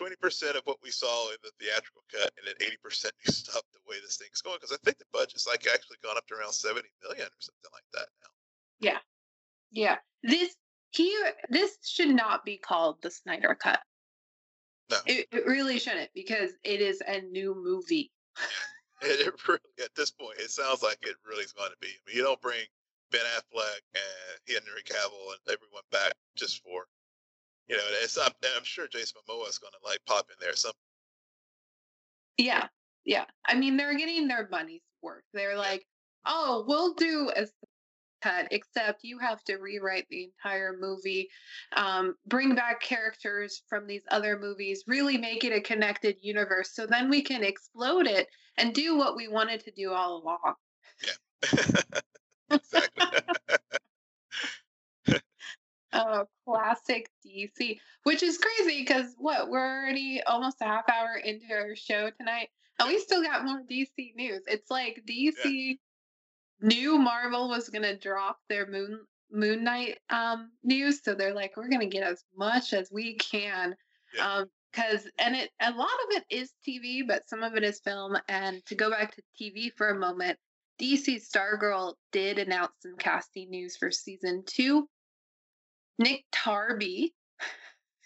[0.00, 3.80] 20% of what we saw in the theatrical cut and then 80% new stuff the
[3.88, 4.56] way this thing's going.
[4.60, 7.70] Because I think the budget's like actually gone up to around 70 million or something
[7.72, 8.30] like that now.
[8.80, 8.98] Yeah.
[9.70, 9.96] Yeah.
[10.22, 10.56] This
[10.90, 13.80] here this should not be called the Snyder cut.
[14.90, 14.96] No.
[15.06, 18.10] It, it really shouldn't because it is a new movie.
[19.02, 21.88] it, it really, at this point, it sounds like it really is going to be.
[21.88, 22.64] I mean, you don't bring
[23.12, 26.86] Ben Affleck and Henry Cavill and everyone back just for,
[27.70, 30.56] you know, it's I'm, I'm sure Jason Momoa is going to like pop in there
[30.56, 30.72] some.
[32.36, 32.66] Yeah,
[33.04, 33.26] yeah.
[33.46, 35.22] I mean, they're getting their money's worth.
[35.32, 35.86] They're like,
[36.26, 37.46] oh, we'll do a
[38.22, 41.28] cut, except you have to rewrite the entire movie,
[41.76, 46.74] um, bring back characters from these other movies, really make it a connected universe.
[46.74, 48.26] So then we can explode it
[48.58, 50.54] and do what we wanted to do all along.
[51.04, 51.80] Yeah.
[52.50, 53.06] exactly.
[55.92, 61.52] oh, classic DC, which is crazy because what we're already almost a half hour into
[61.52, 62.48] our show tonight,
[62.78, 64.42] and we still got more DC news.
[64.46, 65.74] It's like DC yeah
[66.60, 69.00] knew Marvel was going to drop their Moon
[69.32, 73.16] Moon Knight um, news, so they're like, we're going to get as much as we
[73.16, 73.74] can.
[74.14, 74.34] Yeah.
[74.34, 77.80] Um, because and it a lot of it is TV, but some of it is
[77.80, 78.16] film.
[78.28, 80.38] And to go back to TV for a moment,
[80.80, 84.88] DC Stargirl did announce some casting news for season two.
[86.00, 87.12] Nick Tarabay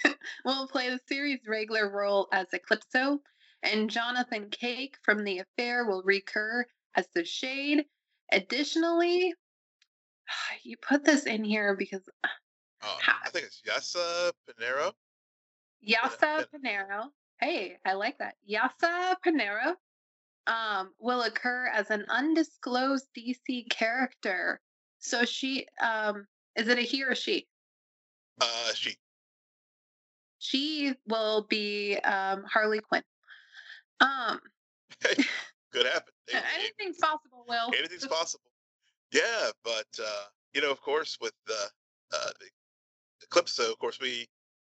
[0.44, 3.20] will play the series' regular role as Eclipso,
[3.62, 7.84] and Jonathan Cake from The Affair will recur as the Shade.
[8.32, 9.32] Additionally,
[10.64, 12.02] you put this in here because
[12.82, 14.92] oh, I think it's Yasa Panero.
[15.88, 17.10] Yasa Panero.
[17.40, 18.34] Hey, I like that.
[18.50, 19.74] Yasa Panero
[20.48, 24.60] um, will occur as an undisclosed DC character.
[24.98, 26.26] So she, um,
[26.56, 27.46] is it a he or she?
[28.40, 28.96] Uh, she.
[30.38, 33.02] She will be um, Harley Quinn.
[34.00, 34.40] Um,
[35.72, 36.12] could happen.
[36.32, 37.72] Anything's possible, Will.
[37.76, 38.50] Anything's possible.
[39.12, 41.70] Yeah, but uh, you know, of course, with the
[42.14, 44.26] uh, the Eclipso, of course, we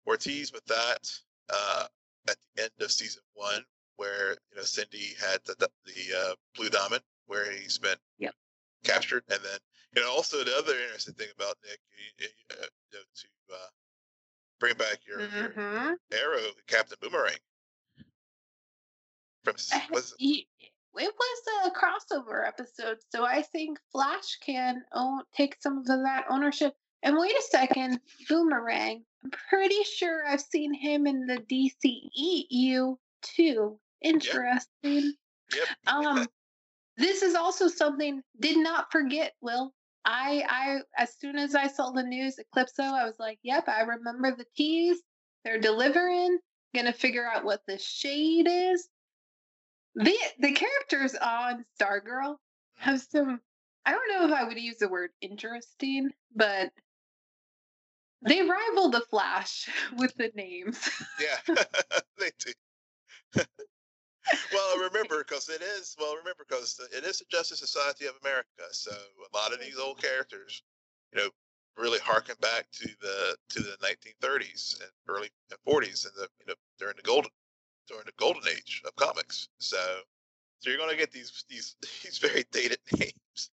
[0.06, 1.10] were teased with that
[1.52, 1.86] uh,
[2.28, 3.64] at the end of season one,
[3.96, 8.34] where you know Cindy had the the, the uh, Blue Diamond, where he's been yep.
[8.84, 9.58] captured, and then
[9.94, 11.78] you know also the other interesting thing about Nick,
[12.18, 13.68] you, you know, to uh,
[14.60, 15.60] bring back your, mm-hmm.
[15.60, 17.34] your arrow, Captain Boomerang.
[19.44, 19.54] From
[19.90, 20.46] was it?
[20.94, 26.26] it was a crossover episode, so I think Flash can own, take some of that
[26.30, 26.74] ownership.
[27.02, 29.04] And wait a second, Boomerang.
[29.24, 33.78] I'm pretty sure I've seen him in the DCEU too.
[34.00, 34.68] Interesting.
[34.84, 35.14] Yep.
[35.56, 35.68] yep.
[35.86, 36.26] um,
[36.96, 38.22] this is also something.
[38.38, 39.72] Did not forget, Will.
[40.04, 43.82] I, I, as soon as I saw the news Eclipso, I was like, "Yep, I
[43.82, 45.00] remember the tease.
[45.44, 46.38] They're delivering.
[46.74, 48.88] Gonna figure out what the shade is."
[49.94, 52.36] The the characters on Stargirl
[52.76, 53.18] have mm-hmm.
[53.18, 53.40] some
[53.84, 56.70] I don't know if I would use the word interesting, but
[58.22, 60.88] they rival the Flash with the names.
[61.20, 61.54] yeah,
[62.18, 63.42] they do.
[64.52, 68.62] Well, remember, because it is well, remember, because it is the Justice Society of America.
[68.72, 70.62] So a lot of these old characters,
[71.12, 71.28] you know,
[71.76, 75.28] really harken back to the to the 1930s and early
[75.66, 77.30] 40s, and the you know during the golden
[77.88, 79.48] during the golden age of comics.
[79.58, 79.76] So,
[80.60, 83.50] so you're going to get these these these very dated names.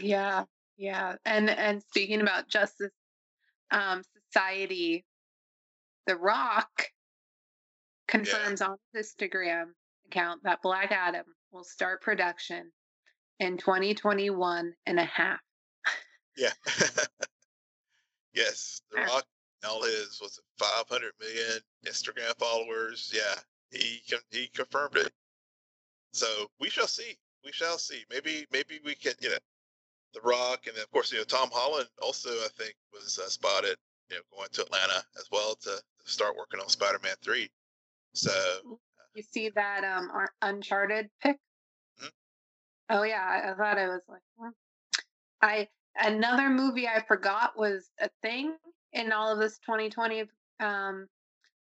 [0.00, 0.44] yeah,
[0.76, 2.92] yeah, and and speaking about Justice
[3.70, 5.04] um, Society,
[6.06, 6.88] The Rock
[8.08, 8.68] confirms yeah.
[8.68, 9.66] on his Instagram
[10.06, 12.70] account that Black Adam will start production
[13.40, 15.40] in 2021 and a half.
[16.36, 16.52] yeah.
[18.34, 19.24] yes, The Rock
[19.66, 23.12] all his was it 500 million Instagram followers.
[23.14, 23.34] Yeah,
[23.70, 25.12] he he confirmed it.
[26.12, 26.26] So
[26.60, 27.16] we shall see.
[27.44, 28.04] We shall see.
[28.10, 29.38] Maybe maybe we can you know
[30.12, 33.28] the Rock and then of course you know Tom Holland also I think was uh,
[33.28, 33.76] spotted
[34.10, 37.48] you know going to Atlanta as well to, to start working on Spider-Man three.
[38.14, 38.78] So
[39.14, 40.10] you see that um
[40.42, 41.36] Uncharted pick.
[42.00, 42.08] Mm-hmm.
[42.90, 44.52] Oh yeah, I, thought it was like.
[45.42, 48.56] I another movie I forgot was a thing
[48.92, 50.24] in all of this 2020
[50.60, 51.08] um,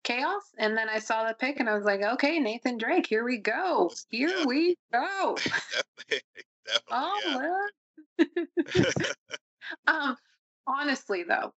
[0.03, 0.43] chaos.
[0.57, 3.37] And then I saw the pick and I was like, okay, Nathan Drake, here we
[3.37, 3.91] go.
[4.09, 4.45] Here yeah.
[4.45, 5.37] we go.
[6.07, 6.21] definitely,
[6.65, 7.67] definitely, oh,
[8.19, 9.03] yeah.
[9.87, 10.15] um,
[10.65, 11.53] honestly, though,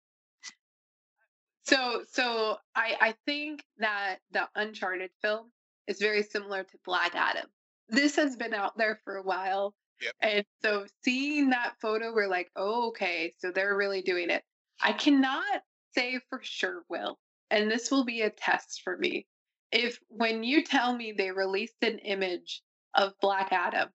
[1.69, 5.51] So so I I think that the Uncharted film
[5.87, 7.45] is very similar to Black Adam.
[7.89, 9.75] This has been out there for a while.
[10.01, 10.13] Yep.
[10.21, 14.43] And so seeing that photo, we're like, oh, okay, so they're really doing it.
[14.81, 15.61] I cannot
[15.93, 17.19] say for sure, Will,
[17.51, 19.27] and this will be a test for me.
[19.71, 22.63] If when you tell me they released an image
[22.95, 23.89] of Black Adam,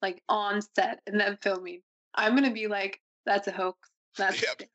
[0.00, 1.82] like on set and then filming,
[2.14, 3.88] I'm gonna be like, that's a hoax.
[4.18, 4.68] That's Yep.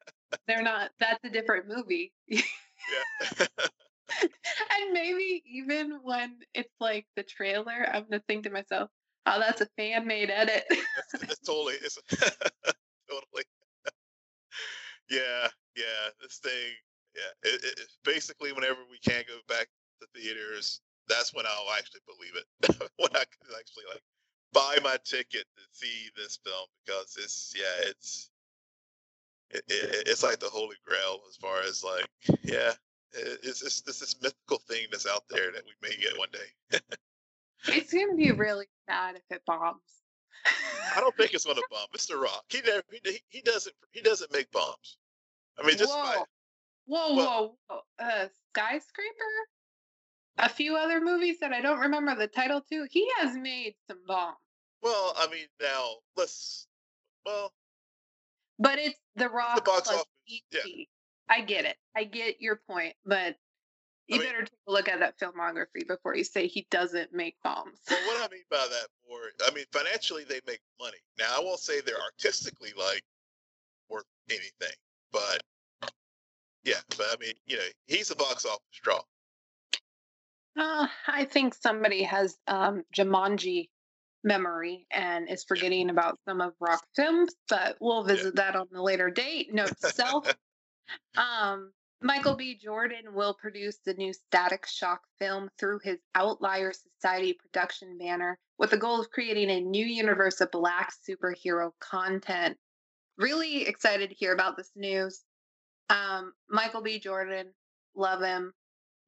[0.48, 2.14] They're not that's a different movie.
[4.10, 8.90] And maybe even when it's like the trailer, I'm gonna think to myself,
[9.26, 10.66] "Oh, that's a fan made edit."
[11.14, 11.98] It's, totally, it's
[13.10, 13.44] totally.
[15.10, 16.10] yeah, yeah.
[16.22, 16.72] This thing,
[17.16, 17.50] yeah.
[17.50, 19.68] It, it, it's basically whenever we can go back
[20.02, 22.92] to theaters, that's when I'll actually believe it.
[22.98, 24.04] when I can actually like
[24.54, 28.30] buy my ticket to see this film because it's yeah, it's
[29.52, 32.06] it, it, it's like the holy grail as far as like
[32.44, 32.72] yeah.
[33.14, 36.30] it- It's just this this mythical thing that's out there that we may get one
[36.32, 36.80] day.
[37.68, 39.82] it's gonna be really sad if it bombs.
[40.96, 41.88] I don't think it's gonna bomb.
[41.96, 42.44] mr Rock.
[42.50, 44.98] He never he, he doesn't he doesn't make bombs.
[45.60, 46.18] I mean, just by,
[46.86, 48.06] whoa, whoa, well- whoa, whoa!
[48.06, 49.34] Uh, skyscraper.
[50.40, 52.86] A few other movies that I don't remember the title to.
[52.92, 54.38] He has made some bombs,
[54.84, 56.68] well, I mean, now let's
[57.26, 57.52] well,
[58.60, 60.84] but it's The Rock box plus office, yeah.
[61.30, 61.76] I get it.
[61.96, 63.36] I get your point, but
[64.08, 67.36] you mean- better take a look at that filmography before you say he doesn't make
[67.44, 67.80] bombs.
[67.90, 70.98] well, what I mean by that more, I mean financially they make money.
[71.20, 73.04] Now I won't say they're artistically like
[73.90, 74.76] worth anything,
[75.12, 75.42] but
[76.64, 79.00] yeah, but I mean, you know, he's a box office draw.
[80.58, 83.70] Uh, I think somebody has um, Jumanji
[84.28, 88.82] memory and is forgetting about some of Rock films, but we'll visit that on a
[88.82, 89.54] later date.
[89.54, 90.34] Note to self.
[91.18, 92.56] um, Michael B.
[92.62, 98.70] Jordan will produce the new Static Shock film through his Outlier Society production banner with
[98.70, 102.58] the goal of creating a new universe of black superhero content.
[103.18, 105.24] Really excited to hear about this news.
[105.90, 107.00] Um, Michael B.
[107.00, 107.48] Jordan,
[107.96, 108.54] love him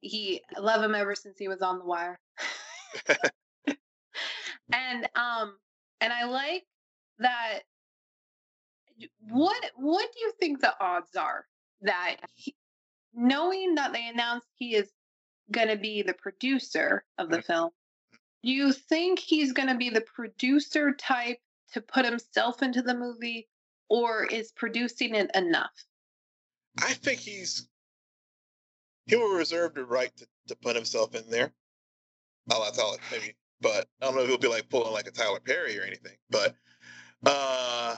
[0.00, 2.18] he love him ever since he was on the wire
[4.72, 5.56] and um
[6.00, 6.64] and i like
[7.18, 7.60] that
[9.28, 11.46] what what do you think the odds are
[11.82, 12.54] that he,
[13.14, 14.90] knowing that they announced he is
[15.50, 17.70] going to be the producer of the film
[18.42, 21.38] do you think he's going to be the producer type
[21.72, 23.48] to put himself into the movie
[23.88, 25.72] or is producing it enough
[26.78, 27.68] I think he's
[29.06, 31.52] he will reserve the right to, to put himself in there.
[32.50, 35.10] I'll tell it maybe, but I don't know if he'll be like pulling like a
[35.10, 36.16] Tyler Perry or anything.
[36.30, 36.54] But
[37.26, 37.96] uh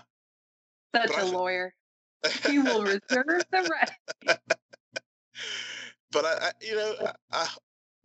[0.95, 1.75] such But a think- lawyer
[2.49, 3.01] he will reserve
[3.51, 3.71] the
[4.29, 4.39] right
[6.13, 7.49] but I, I you know, I, I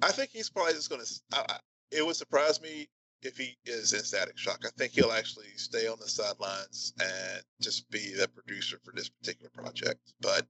[0.04, 0.92] I think he's probably just
[1.34, 1.60] I, I-
[1.92, 2.90] it would surprise me
[3.24, 4.60] if he is in static shock.
[4.66, 9.10] I think he'll actually stay on the sidelines and just be the producer for this
[9.10, 10.00] particular project.
[10.22, 10.46] But,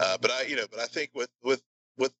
[0.00, 1.62] uh, but I, you know, but I think with with
[1.98, 2.12] with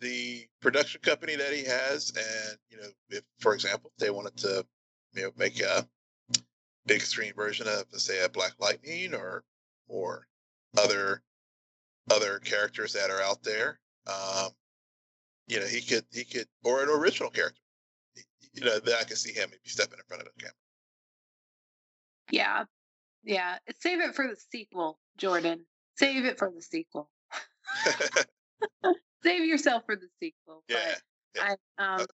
[0.00, 4.64] the production company that he has, and you know, if for example they wanted to,
[5.14, 5.86] you know, make a
[6.86, 9.44] big screen version of, say, a Black Lightning or
[9.88, 10.26] or
[10.78, 11.22] other
[12.10, 13.78] other characters that are out there.
[14.06, 14.50] Um,
[15.46, 17.60] you know, he could he could or an original character.
[18.52, 20.54] You know, that I can see him maybe stepping in front of the camera.
[22.32, 22.64] Yeah.
[23.22, 23.58] Yeah.
[23.78, 25.66] Save it for the sequel, Jordan.
[25.96, 27.10] Save it for the sequel.
[29.22, 30.62] Save yourself for the sequel.
[30.68, 30.94] yeah,
[31.34, 31.56] But yeah.
[31.78, 32.06] I um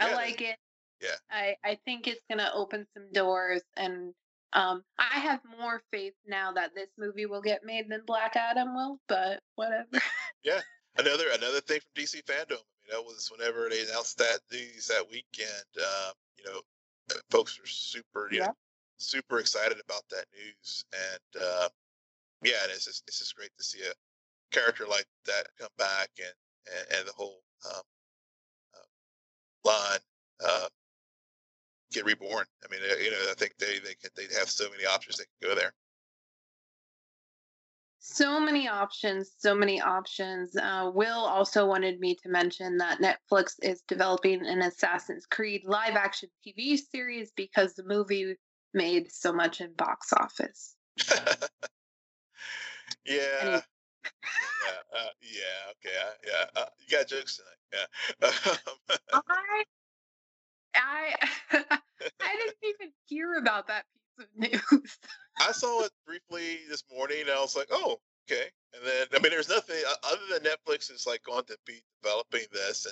[0.00, 0.56] I like it.
[1.00, 1.16] yeah.
[1.30, 4.14] I, I think it's gonna open some doors and
[4.52, 8.74] um I have more faith now that this movie will get made than Black Adam
[8.74, 9.88] will, but whatever.
[10.44, 10.60] Yeah.
[10.96, 12.52] Another another thing from DC fandom.
[12.58, 15.64] I mean, that was whenever they announced that news that weekend.
[15.80, 16.60] Uh, you know,
[17.12, 18.46] uh, folks are super, you Yeah.
[18.46, 18.56] know,
[18.96, 21.68] super excited about that news, and uh,
[22.42, 23.92] yeah, and it's just it's just great to see a
[24.50, 26.32] character like that come back and
[26.76, 27.82] and, and the whole um,
[28.74, 29.98] uh, line
[30.46, 30.68] uh,
[31.92, 32.44] get reborn.
[32.64, 35.16] I mean, uh, you know, I think they they can, they have so many options
[35.16, 35.72] they can go there.
[38.00, 40.56] So many options, so many options.
[40.56, 45.94] Uh, Will also wanted me to mention that Netflix is developing an Assassin's Creed live
[45.94, 48.36] action TV series because the movie
[48.72, 50.76] made so much in box office.
[53.04, 53.60] yeah.
[54.64, 56.62] Yeah, uh, yeah, okay, uh, yeah.
[56.62, 57.88] Uh, you got jokes tonight,
[58.22, 58.30] yeah.
[59.12, 59.64] Um, I,
[60.74, 61.14] I,
[62.20, 63.84] I didn't even hear about that
[64.16, 64.98] piece of news.
[65.40, 68.44] I saw it briefly this morning, and I was like, "Oh, Okay,
[68.74, 72.44] and then I mean, there's nothing other than Netflix is like going to be developing
[72.52, 72.86] this,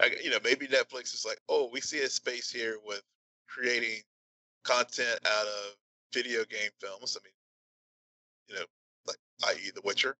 [0.00, 3.02] and you know maybe Netflix is like, oh, we see a space here with
[3.48, 4.02] creating
[4.64, 5.76] content out of
[6.12, 7.16] video game films.
[7.16, 7.34] I mean,
[8.48, 8.66] you know,
[9.06, 9.70] like i.e.
[9.72, 10.16] The Witcher.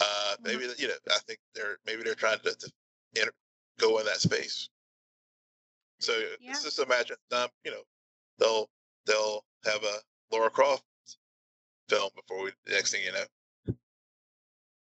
[0.00, 0.44] Uh, mm-hmm.
[0.44, 2.72] maybe you know, I think they're maybe they're trying to, to
[3.16, 3.32] enter,
[3.78, 4.68] go in that space.
[6.00, 6.52] So yeah.
[6.52, 7.82] just imagine, um, you know,
[8.38, 8.68] they'll
[9.06, 10.84] they'll have a Lara Croft
[11.88, 12.50] film before we.
[12.68, 13.74] Next thing you know.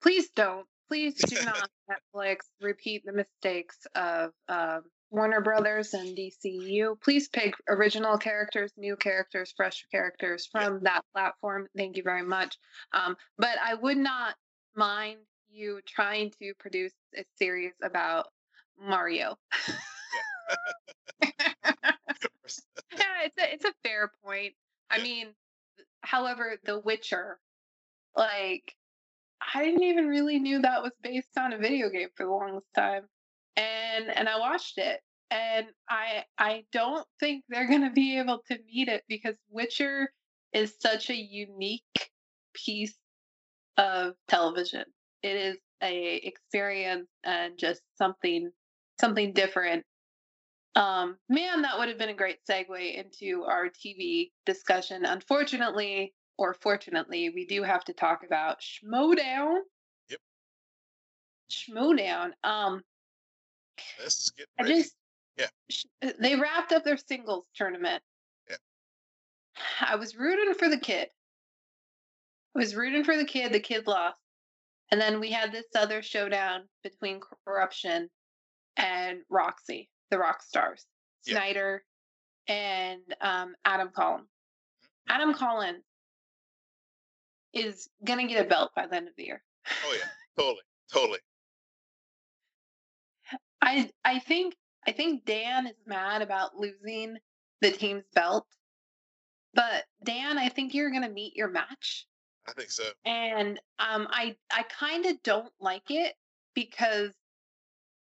[0.03, 0.67] Please don't.
[0.89, 7.01] Please do not Netflix repeat the mistakes of um, Warner Brothers and DCU.
[7.01, 11.69] Please pick original characters, new characters, fresh characters from that platform.
[11.77, 12.57] Thank you very much.
[12.93, 14.35] Um, but I would not
[14.77, 18.29] mind you trying to produce a series about
[18.81, 19.37] Mario.
[21.23, 21.31] yeah,
[22.93, 24.55] it's a it's a fair point.
[24.91, 25.29] I mean,
[26.03, 27.39] however, The Witcher,
[28.17, 28.75] like,
[29.55, 32.67] I didn't even really knew that was based on a video game for the longest
[32.75, 33.05] time,
[33.57, 38.59] and and I watched it, and I I don't think they're gonna be able to
[38.67, 40.13] meet it because Witcher
[40.53, 42.11] is such a unique
[42.55, 42.95] piece
[43.77, 44.85] of television.
[45.23, 48.51] It is a experience and just something
[49.01, 49.85] something different.
[50.77, 55.05] Um, man, that would have been a great segue into our TV discussion.
[55.05, 59.59] Unfortunately, or fortunately, we do have to talk about Schmoedown.
[60.11, 60.21] Yep.
[61.51, 62.31] Schmoedown.
[62.43, 62.83] Um,
[64.01, 64.73] Let's get ready.
[64.73, 64.95] I just
[65.37, 66.13] yeah.
[66.21, 68.03] They wrapped up their singles tournament.
[68.49, 68.57] Yeah.
[69.81, 71.09] I was rooting for the kid.
[72.55, 73.53] I was rooting for the kid.
[73.53, 74.19] The kid lost.
[74.91, 78.11] And then we had this other showdown between corruption
[78.77, 80.85] and Roxy, the rock stars,
[81.27, 81.35] yeah.
[81.35, 81.85] Snyder
[82.49, 84.27] and um, Adam Collins.
[84.27, 85.15] Mm-hmm.
[85.15, 85.85] Adam Collins
[87.53, 89.43] is gonna get a belt by the end of the year.
[89.87, 90.63] Oh yeah, totally,
[90.93, 91.19] totally.
[93.63, 94.55] I I think
[94.87, 97.17] I think Dan is mad about losing
[97.61, 98.47] the team's belt,
[99.55, 102.07] but Dan, I think you're gonna meet your match.
[102.49, 102.85] I think so.
[103.05, 106.15] And um, I I kind of don't like it
[106.55, 107.11] because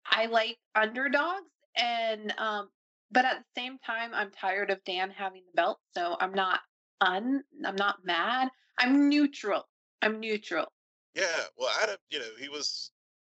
[0.05, 2.69] I like underdogs, and um,
[3.11, 6.59] but at the same time, I'm tired of Dan having the belt, so I'm not
[7.01, 8.49] un I'm not mad.
[8.77, 9.67] I'm neutral.
[10.01, 10.71] I'm neutral.
[11.15, 11.25] Yeah,
[11.57, 12.91] well, Adam, you know, he was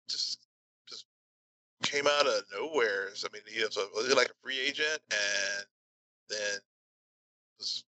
[0.09, 0.47] just
[0.89, 1.07] just
[1.83, 3.11] came out of nowhere.
[3.15, 5.67] So, I mean, he was, a, was he like a free agent, and
[6.31, 6.59] then
[7.59, 7.85] was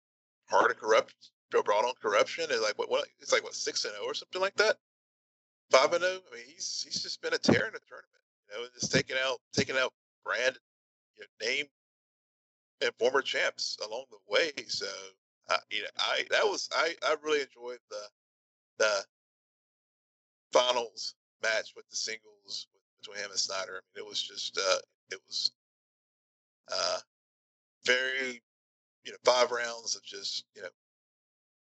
[0.49, 3.85] part of corrupt Joe brought on corruption and like what what it's like what six
[3.85, 4.75] and zero oh or something like that.
[5.71, 6.17] Five and zero.
[6.17, 6.31] Oh?
[6.31, 8.23] I mean, he's he's just been a tear in the tournament.
[8.49, 9.93] You know, just taking out taking out
[10.25, 10.57] brand
[11.17, 11.65] you know, name
[12.81, 14.51] and former champs along the way.
[14.67, 14.85] So
[15.49, 18.03] uh, you know, I that was I I really enjoyed the
[18.79, 19.05] the
[20.51, 22.67] finals match with the singles
[22.99, 23.81] between him and Snyder.
[23.81, 24.79] I mean, it was just uh,
[25.11, 25.51] it was
[26.69, 26.97] uh,
[27.85, 28.41] very
[29.05, 30.69] you know five rounds of just you know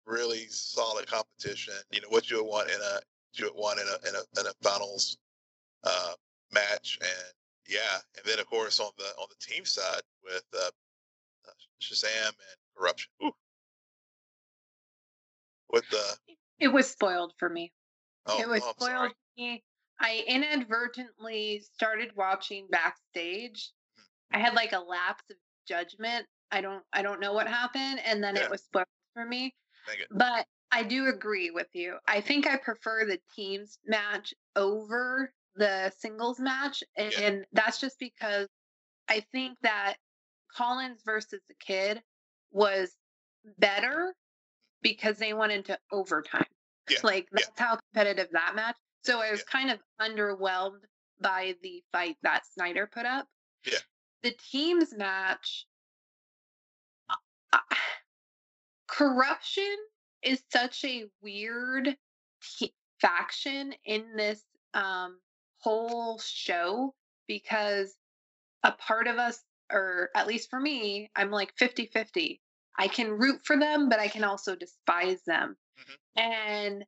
[0.08, 1.74] really solid competition.
[1.92, 3.00] You know what you would want in a
[3.34, 5.18] you would want in a in a, in a finals
[5.84, 6.14] uh,
[6.52, 7.34] match, and
[7.68, 10.70] yeah, and then of course on the on the team side with uh,
[11.48, 13.12] uh, Shazam and Corruption.
[13.24, 13.32] Ooh.
[15.70, 16.18] With the
[16.60, 17.72] it was spoiled for me.
[18.26, 19.64] Oh, it was oh, spoiled for me.
[20.00, 23.72] I inadvertently started watching backstage.
[24.32, 24.38] Hmm.
[24.38, 26.26] I had like a lapse of judgment.
[26.52, 28.44] I don't I don't know what happened, and then yeah.
[28.44, 29.54] it was spoiled for me.
[30.12, 31.98] But I do agree with you.
[32.08, 36.84] I think I prefer the teams match over the singles match.
[36.96, 37.22] And, yeah.
[37.22, 38.48] and that's just because
[39.08, 39.96] I think that
[40.54, 42.02] Collins versus the kid
[42.52, 42.92] was
[43.58, 44.14] better
[44.82, 46.46] because they went into overtime.
[46.90, 47.00] Yeah.
[47.04, 47.66] Like that's yeah.
[47.66, 48.76] how competitive that match.
[49.04, 50.82] So I was kind of underwhelmed
[51.22, 53.26] by the fight that Snyder put up.
[53.66, 53.80] Yeah.
[54.24, 55.67] The teams match
[58.98, 59.76] corruption
[60.24, 61.96] is such a weird
[62.58, 64.42] t- faction in this
[64.74, 65.20] um,
[65.60, 66.94] whole show
[67.28, 67.96] because
[68.64, 72.42] a part of us, or at least for me, I'm like 50 50.
[72.80, 75.56] I can root for them, but I can also despise them.
[75.80, 76.20] Mm-hmm.
[76.20, 76.86] And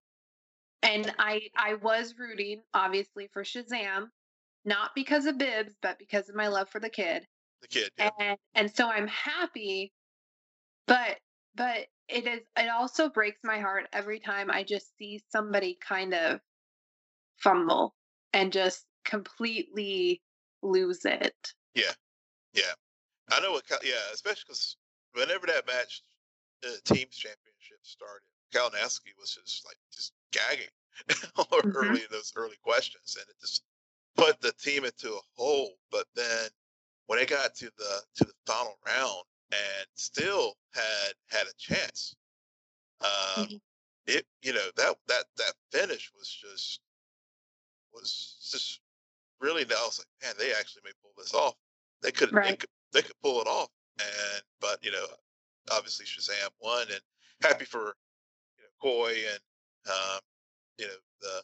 [0.82, 4.07] and I I was rooting obviously for Shazam,
[4.66, 7.28] not because of Bibbs, but because of my love for the kid.
[7.62, 7.89] The kid.
[7.99, 8.10] Yeah.
[8.20, 9.91] And and so I'm happy,
[10.88, 11.18] but
[11.55, 16.14] but it is it also breaks my heart every time I just see somebody kind
[16.14, 16.39] of
[17.38, 17.95] fumble
[18.34, 20.22] and just completely
[20.62, 21.53] lose it.
[21.76, 21.93] Yeah,
[22.53, 22.74] yeah,
[23.32, 23.64] I know what.
[23.84, 24.78] Yeah, especially because
[25.14, 26.01] whenever that match,
[26.62, 30.68] the teams championship started, Kalinowski was just like just gagging.
[31.60, 31.78] Mm-hmm.
[31.78, 33.64] early in those early questions, and it just
[34.16, 35.74] put the team into a hole.
[35.91, 36.49] But then
[37.07, 42.15] when it got to the to the final round and still had had a chance,
[43.01, 43.55] um, mm-hmm.
[44.07, 46.79] it you know that that that finish was just
[47.93, 48.79] was just
[49.39, 49.63] really.
[49.63, 51.55] I was like, man, they actually may pull this off.
[52.01, 52.49] They could right.
[52.49, 53.69] they could they could pull it off,
[53.99, 55.05] and but you know,
[55.71, 57.01] obviously Shazam won, and
[57.41, 57.95] happy for
[58.57, 59.39] you know Coy and
[59.89, 60.19] um,
[60.77, 61.41] you know the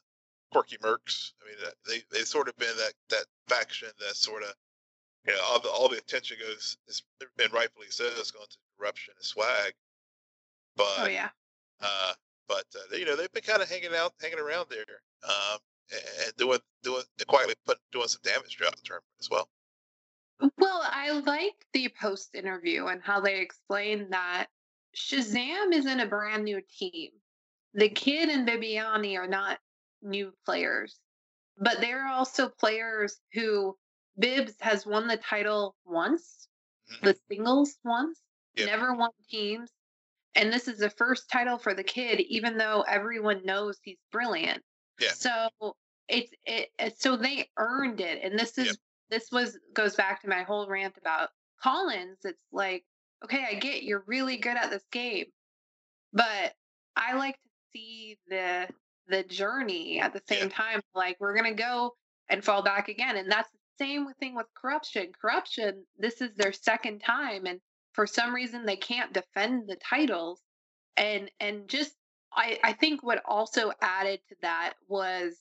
[0.51, 1.33] Quirky Mercs.
[1.41, 4.53] I mean, they they've sort of been that that faction that sort of
[5.27, 6.77] you know all the all the attention goes
[7.39, 9.73] and rightfully so is going to corruption and swag.
[10.75, 11.29] But oh yeah.
[11.81, 12.13] Uh,
[12.47, 15.59] but uh, you know they've been kind of hanging out, hanging around there, um,
[16.23, 19.49] and doing doing quietly put doing some damage throughout the tournament as well.
[20.57, 24.47] Well, I like the post interview and how they explain that
[24.95, 27.11] Shazam isn't a brand new team.
[27.73, 29.59] The kid and Bibiani are not
[30.01, 30.99] new players,
[31.57, 33.77] but they're also players who
[34.17, 36.47] Bibbs has won the title once,
[36.91, 37.05] mm-hmm.
[37.05, 38.19] the singles once,
[38.55, 38.67] yep.
[38.67, 39.71] never won teams.
[40.35, 44.61] And this is the first title for the kid, even though everyone knows he's brilliant.
[44.99, 45.11] Yeah.
[45.11, 45.49] So
[46.09, 48.75] it's it, so they earned it, and this is yep
[49.09, 51.29] this was goes back to my whole rant about
[51.61, 52.19] Collins.
[52.23, 52.83] It's like,
[53.23, 55.25] okay, I get you're really good at this game,
[56.13, 56.53] but
[56.95, 58.67] I like to see the
[59.07, 60.55] the journey at the same yeah.
[60.55, 60.81] time.
[60.93, 61.91] Like we're gonna go
[62.29, 65.11] and fall back again, and that's the same thing with corruption.
[65.19, 65.85] Corruption.
[65.97, 67.59] This is their second time, and
[67.93, 70.41] for some reason they can't defend the titles,
[70.97, 71.93] and and just
[72.33, 75.35] I I think what also added to that was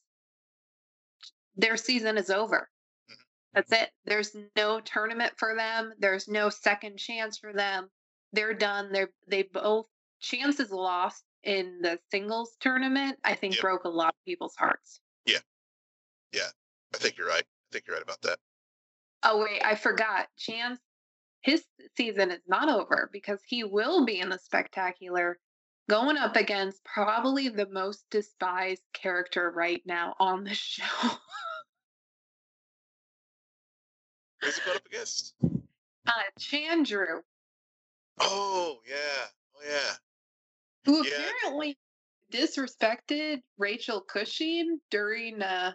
[1.56, 2.68] their season is over.
[3.10, 3.22] Mm-hmm.
[3.54, 3.84] That's mm-hmm.
[3.84, 3.90] it.
[4.04, 5.92] There's no tournament for them.
[5.98, 7.88] There's no second chance for them.
[8.32, 8.92] They're done.
[8.92, 9.86] They're they both
[10.20, 13.18] chances lost in the singles tournament.
[13.24, 13.62] I think yep.
[13.62, 15.00] broke a lot of people's hearts.
[15.26, 15.38] Yeah,
[16.32, 16.48] yeah.
[16.94, 17.44] I think you're right.
[17.74, 18.38] Think you're right about that.
[19.24, 20.28] Oh wait, I forgot.
[20.38, 20.78] Chance,
[21.40, 21.64] his
[21.96, 25.40] season is not over because he will be in the spectacular,
[25.90, 30.84] going up against probably the most despised character right now on the show.
[34.40, 35.34] Who's he going up against?
[35.42, 37.22] Uh, Chandru.
[38.20, 39.94] Oh yeah, oh yeah.
[40.84, 41.10] Who yeah.
[41.16, 41.76] apparently
[42.32, 45.72] disrespected Rachel Cushing during uh,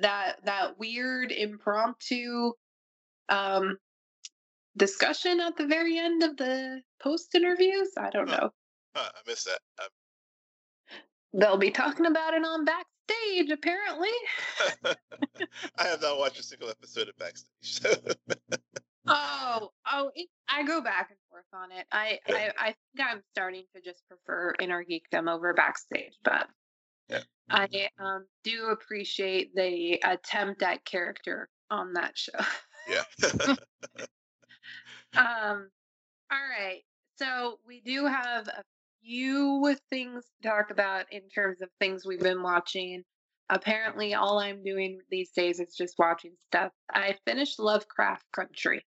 [0.00, 2.52] that that weird impromptu
[3.28, 3.76] um,
[4.76, 7.90] discussion at the very end of the post interviews.
[7.96, 8.50] I don't know.
[8.94, 9.60] I missed that.
[9.80, 11.40] I'm...
[11.40, 14.08] They'll be talking about it on backstage, apparently.
[15.78, 17.80] I have not watched a single episode of Backstage.
[19.10, 21.86] Oh, oh, it, I go back and forth on it.
[21.90, 22.18] I.
[22.28, 26.46] I, I think I'm starting to just prefer Inner Geekdom over Backstage, but
[27.08, 27.22] yeah.
[27.50, 32.38] I um, do appreciate the attempt at character on that show.
[32.88, 33.04] yeah.
[35.16, 35.68] um.
[36.30, 36.82] All right.
[37.16, 38.62] So we do have a
[39.02, 43.02] few things to talk about in terms of things we've been watching.
[43.50, 46.70] Apparently, all I'm doing these days is just watching stuff.
[46.92, 48.84] I finished Lovecraft Country,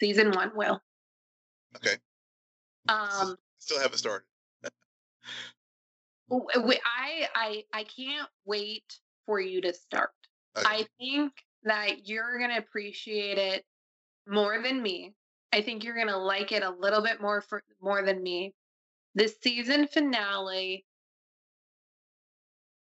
[0.00, 0.50] season one.
[0.56, 0.80] Will.
[1.76, 1.96] Okay.
[2.88, 3.36] Um.
[3.58, 4.26] Still haven't started.
[6.32, 8.84] I I I can't wait
[9.26, 10.10] for you to start.
[10.56, 10.66] Okay.
[10.66, 11.32] I think
[11.64, 13.64] that you're gonna appreciate it
[14.26, 15.14] more than me
[15.52, 18.54] I think you're gonna like it a little bit more for more than me.
[19.14, 20.86] The season finale,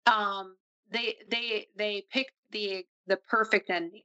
[0.05, 0.55] um,
[0.89, 4.03] they they they picked the the perfect ending.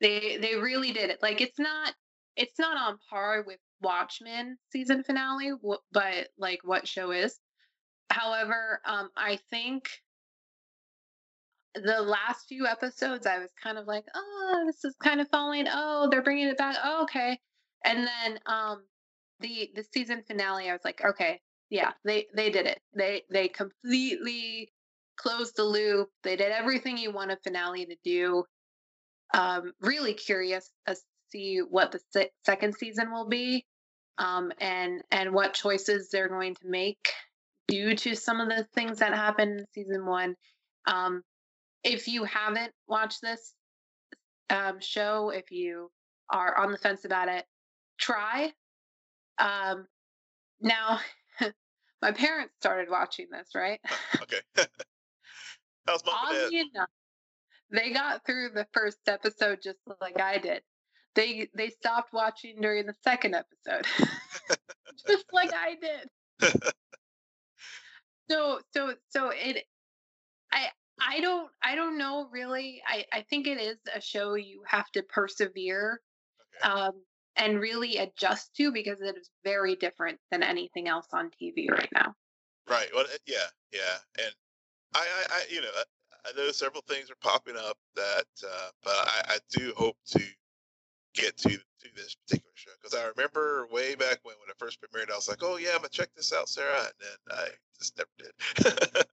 [0.00, 1.22] They they really did it.
[1.22, 1.94] Like it's not
[2.36, 5.52] it's not on par with Watchmen season finale,
[5.92, 7.38] but like what show is.
[8.12, 9.88] However, um, I think
[11.74, 15.66] the last few episodes, I was kind of like, oh, this is kind of falling.
[15.70, 16.76] Oh, they're bringing it back.
[16.84, 17.38] Oh, okay.
[17.84, 18.84] And then um,
[19.40, 21.40] the the season finale, I was like, okay,
[21.70, 22.80] yeah, they they did it.
[22.94, 24.70] They they completely
[25.16, 26.10] closed the loop.
[26.22, 28.44] They did everything you want a finale to do.
[29.32, 30.96] Um, really curious to
[31.30, 33.64] see what the se- second season will be,
[34.18, 37.08] um, and and what choices they're going to make
[37.72, 40.34] due to some of the things that happened in season one.
[40.86, 41.22] Um,
[41.82, 43.54] if you haven't watched this
[44.50, 45.90] um, show, if you
[46.28, 47.46] are on the fence about it,
[47.98, 48.52] try.
[49.38, 49.86] Um,
[50.60, 51.00] now,
[52.02, 53.80] my parents started watching this, right?
[54.22, 54.40] okay.
[55.86, 56.90] How's mom Oddly enough,
[57.70, 60.60] they got through the first episode just like I did.
[61.14, 63.86] They they stopped watching during the second episode,
[65.08, 66.62] just like I did.
[68.30, 69.66] So so so it
[70.52, 70.68] I
[71.00, 72.82] I don't I don't know really.
[72.86, 76.00] I I think it is a show you have to persevere
[76.40, 76.72] Okay.
[76.72, 77.04] um
[77.36, 81.90] and really adjust to because it is very different than anything else on TV right
[81.94, 82.14] now.
[82.68, 82.88] Right.
[82.94, 84.34] Well, yeah, yeah, and
[84.94, 85.84] I, I, I you know, I,
[86.28, 90.22] I know several things are popping up that, uh, but I, I do hope to
[91.14, 94.78] get to to this particular show because I remember way back when when it first
[94.80, 97.48] premiered, I was like, oh yeah, I'm gonna check this out, Sarah, and then I
[97.78, 99.06] just never did.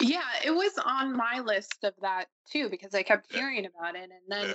[0.00, 3.38] Yeah, it was on my list of that too because I kept Yeah.
[3.38, 4.54] hearing about it and then Yeah.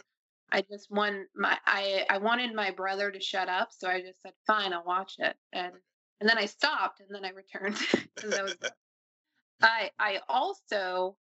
[0.51, 4.21] I just won my I I wanted my brother to shut up, so I just
[4.21, 5.35] said fine, I'll watch it.
[5.53, 5.73] And
[6.19, 7.77] and then I stopped and then I returned
[8.23, 8.55] was.
[9.61, 11.17] I I also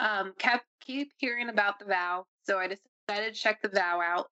[0.00, 4.30] um kept keep hearing about the vow, so I decided to check the vow out.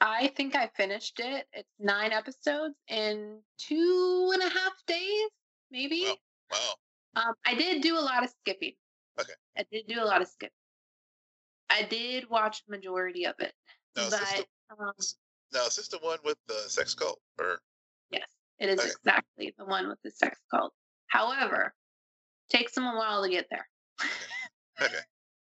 [0.00, 1.46] I think I finished it.
[1.52, 5.30] It's nine episodes in two and a half days,
[5.70, 6.04] maybe.
[6.04, 6.16] wow,
[6.52, 7.22] wow.
[7.22, 8.74] Um, I did do a lot of skipping.
[9.18, 9.32] Okay.
[9.56, 10.52] I did do a lot of skipping.
[11.70, 13.52] I did watch majority of it,
[13.94, 14.92] this but the, um,
[15.52, 17.60] now is this the one with the sex cult or?
[18.10, 18.28] yes,
[18.58, 18.90] it is Okay.
[18.90, 20.72] exactly the one with the sex cult.
[21.08, 21.74] However,
[22.50, 23.68] takes them a while to get there.
[24.80, 24.98] Okay.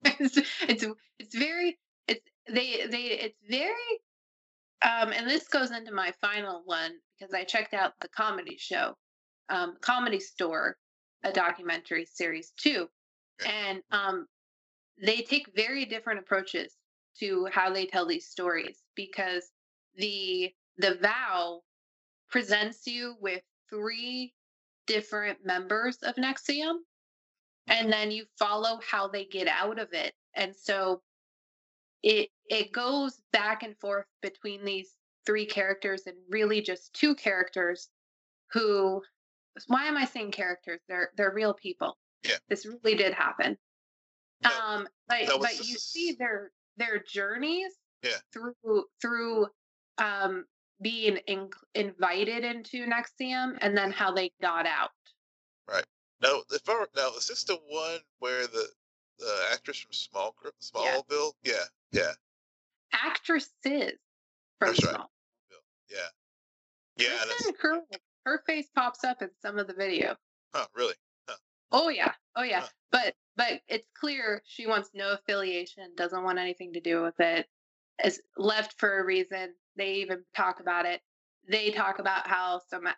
[0.21, 0.87] it's, it's
[1.19, 1.79] it's very
[2.09, 4.01] it's they they it's very
[4.83, 8.95] um and this goes into my final one because I checked out the comedy show,
[9.51, 10.77] um Comedy Store,
[11.25, 12.89] a documentary series too.
[13.47, 14.27] And um
[15.03, 16.75] they take very different approaches
[17.19, 19.51] to how they tell these stories because
[19.97, 21.61] the the vow
[22.31, 24.33] presents you with three
[24.87, 26.77] different members of NXIVM
[27.69, 31.03] and then you follow how they get out of it and so
[32.03, 34.97] it it goes back and forth between these
[35.27, 37.89] three characters and really just two characters
[38.53, 39.03] who
[39.67, 42.37] why am i saying characters they're they're real people Yeah.
[42.49, 43.57] this really did happen
[44.43, 47.73] Now- um but now but you see their their journeys
[48.03, 48.17] Yeah.
[48.33, 49.47] through through
[49.99, 50.45] um
[50.83, 54.91] being in, invited into NXIVM and then how they got out
[55.69, 55.85] Right.
[56.23, 58.67] No, if I, now is this the one where the
[59.19, 61.33] the actress from Small Smallville?
[61.43, 61.65] Yeah, yeah,
[62.93, 63.99] actresses
[64.59, 65.01] from That's right.
[65.91, 65.99] Yeah,
[66.97, 67.25] yeah.
[67.27, 67.83] That's, Curl,
[68.27, 70.17] her face pops up in some of the video.
[70.55, 70.95] huh, really?
[71.73, 72.61] Oh yeah, oh yeah.
[72.61, 72.69] Huh.
[72.93, 77.47] But but it's clear she wants no affiliation, doesn't want anything to do with it.
[78.05, 79.55] Is left for a reason.
[79.77, 81.01] They even talk about it.
[81.49, 82.89] They talk about how some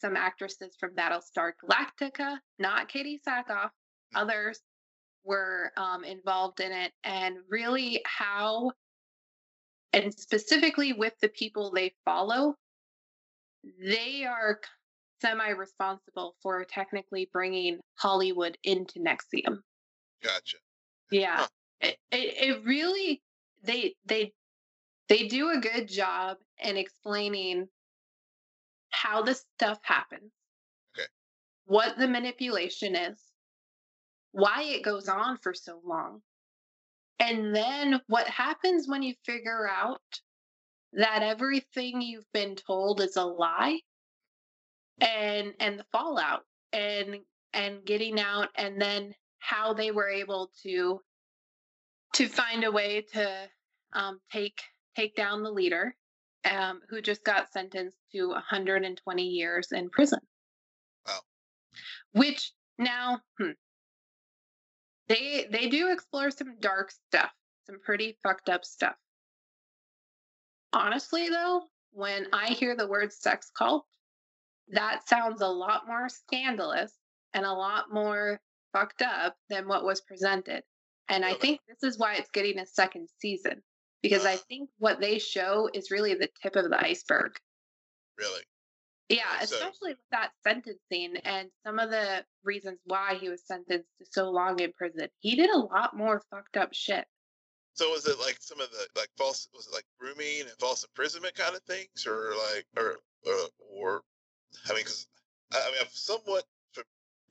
[0.00, 3.70] some actresses from Battlestar Galactica, not Katee Sackhoff, mm.
[4.14, 4.60] others
[5.24, 8.72] were um, involved in it, and really how,
[9.92, 12.54] and specifically with the people they follow,
[13.80, 14.60] they are
[15.20, 19.58] semi responsible for technically bringing Hollywood into NXIVM.
[20.22, 20.56] Gotcha.
[21.10, 21.36] Yeah.
[21.38, 21.46] Huh.
[21.80, 23.22] It, it it really
[23.62, 24.32] they they
[25.08, 27.68] they do a good job in explaining
[28.90, 30.30] how this stuff happens.
[30.96, 31.06] Okay.
[31.64, 33.18] What the manipulation is,
[34.32, 36.22] why it goes on for so long.
[37.18, 40.00] And then what happens when you figure out
[40.92, 43.80] that everything you've been told is a lie
[45.00, 47.18] and and the fallout and
[47.52, 51.00] and getting out and then how they were able to
[52.14, 53.48] to find a way to
[53.92, 54.60] um, take
[54.96, 55.94] take down the leader
[56.50, 60.20] um, who just got sentenced to 120 years in prison
[61.06, 61.20] Wow.
[62.12, 63.50] which now hmm,
[65.10, 67.30] they they do explore some dark stuff
[67.66, 68.94] some pretty fucked up stuff
[70.72, 73.84] honestly though when i hear the word sex cult
[74.72, 76.92] that sounds a lot more scandalous
[77.34, 78.40] and a lot more
[78.72, 80.62] fucked up than what was presented.
[81.08, 83.62] And I think this is why it's getting a second season
[84.02, 87.32] because I think what they show is really the tip of the iceberg.
[88.16, 88.42] Really?
[89.10, 93.88] Yeah, so- especially with that sentencing and some of the reasons why he was sentenced
[93.98, 95.08] to so long in prison.
[95.18, 97.04] He did a lot more fucked up shit.
[97.74, 99.48] So was it like some of the like false?
[99.54, 103.34] Was it like grooming and false imprisonment kind of things, or like, or or,
[103.72, 104.02] or
[104.68, 105.06] I mean, because
[105.52, 106.44] I, I mean, I've somewhat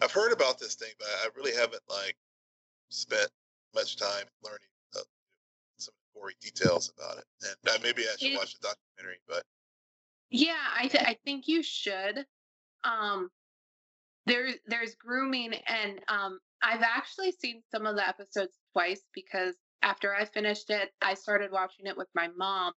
[0.01, 2.15] I've heard about this thing, but I really haven't like
[2.89, 3.29] spent
[3.75, 4.59] much time learning
[4.95, 5.01] uh,
[5.77, 7.25] some gory details about it.
[7.43, 9.19] And uh, maybe I should It- watch the documentary.
[9.27, 9.43] But
[10.29, 12.25] Yeah, I th- I think you should.
[12.83, 13.29] Um,
[14.25, 20.13] there's there's grooming, and um, I've actually seen some of the episodes twice because after
[20.13, 22.73] I finished it, I started watching it with my mom,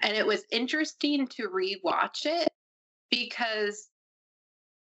[0.00, 2.48] and it was interesting to rewatch it
[3.10, 3.88] because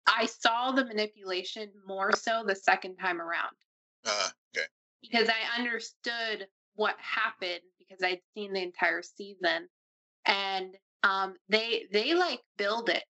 [0.06, 3.56] I saw the manipulation more so the second time around.
[4.04, 4.66] Uh, okay.
[5.02, 9.68] Because I understood what happened because I'd seen the entire season.
[10.26, 13.04] And um they they like build it.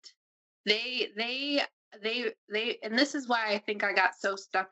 [0.65, 1.61] They they
[2.03, 4.69] they they and this is why I think I got so stuck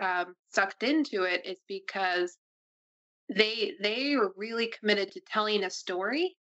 [0.00, 2.36] um sucked into it is because
[3.34, 6.36] they they were really committed to telling a story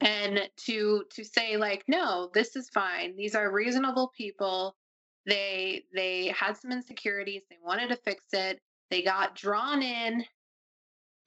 [0.00, 3.16] and to to say like no this is fine.
[3.16, 4.76] These are reasonable people.
[5.26, 7.42] They they had some insecurities.
[7.50, 8.60] They wanted to fix it.
[8.90, 10.24] They got drawn in.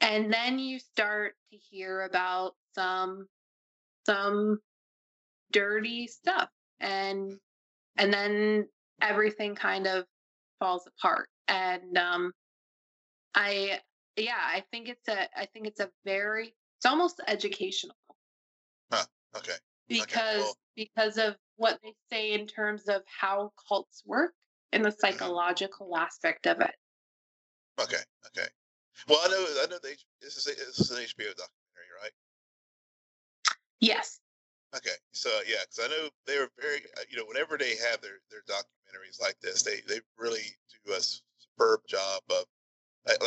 [0.01, 3.27] And then you start to hear about some
[4.05, 4.59] some
[5.51, 6.49] dirty stuff
[6.79, 7.33] and
[7.97, 8.67] and then
[9.01, 10.05] everything kind of
[10.59, 12.31] falls apart and um
[13.35, 13.79] i
[14.17, 17.95] yeah i think it's a i think it's a very it's almost educational
[18.91, 19.05] Huh.
[19.35, 19.53] Okay.
[19.87, 24.33] because well- because of what they say in terms of how cults work
[24.71, 24.99] and the Mm-hmm.
[24.99, 26.73] psychological aspect of it.
[27.79, 28.01] Okay.
[28.27, 28.47] Okay.
[29.07, 29.45] Well, I know.
[29.63, 29.77] I know.
[29.81, 31.47] They, this is this is an HBO right?
[33.83, 34.19] Yes.
[34.75, 38.19] Okay, so yeah, because I know they're very, uh, you know, whenever they have their
[38.31, 40.41] their documentaries like this, they they really
[40.85, 42.45] do a superb job of,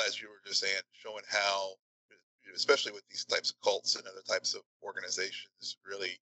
[0.07, 1.74] as you were just saying, showing how,
[2.11, 6.18] you know, especially with these types of cults and other types of organizations, really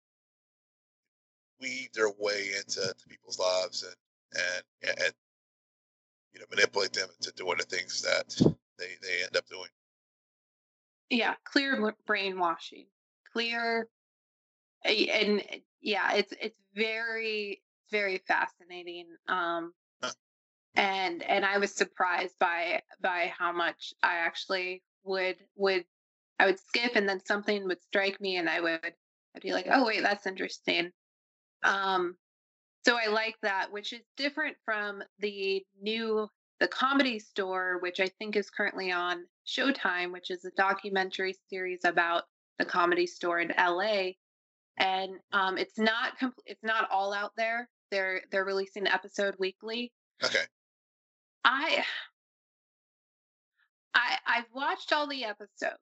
[1.61, 3.95] weave their way into to people's lives and
[4.83, 5.13] and and
[6.33, 8.27] you know manipulate them into doing the things that
[8.77, 9.69] they they end up doing.
[11.09, 12.87] Yeah, clear brainwashing.
[13.31, 13.87] Clear
[14.85, 17.61] and uh, yeah, it's it's very
[17.91, 19.07] very fascinating.
[19.27, 19.73] Um
[20.75, 25.85] and and I was surprised by by how much I actually would would
[26.39, 28.95] I would skip and then something would strike me and I would
[29.35, 30.91] I'd be like, "Oh wait, that's interesting."
[31.63, 32.17] Um
[32.85, 36.29] so I like that, which is different from the new
[36.59, 41.85] the comedy store, which I think is currently on Showtime, which is a documentary series
[41.85, 42.23] about
[42.57, 44.13] the comedy store in LA.
[44.77, 47.69] And um, it's not com- it's not all out there.
[47.91, 49.91] They're they're releasing an episode weekly.
[50.23, 50.43] Okay,
[51.45, 51.83] I
[53.93, 55.77] I I've watched all the episodes.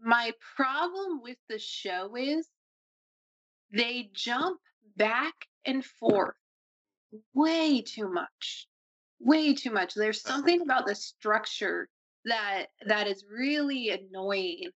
[0.00, 2.48] My problem with the show is
[3.72, 4.60] they jump
[4.96, 5.34] back
[5.64, 6.36] and forth
[7.34, 8.68] way too much.
[9.18, 9.94] Way too much.
[9.94, 11.88] There's something about the structure
[12.24, 14.70] that that is really annoying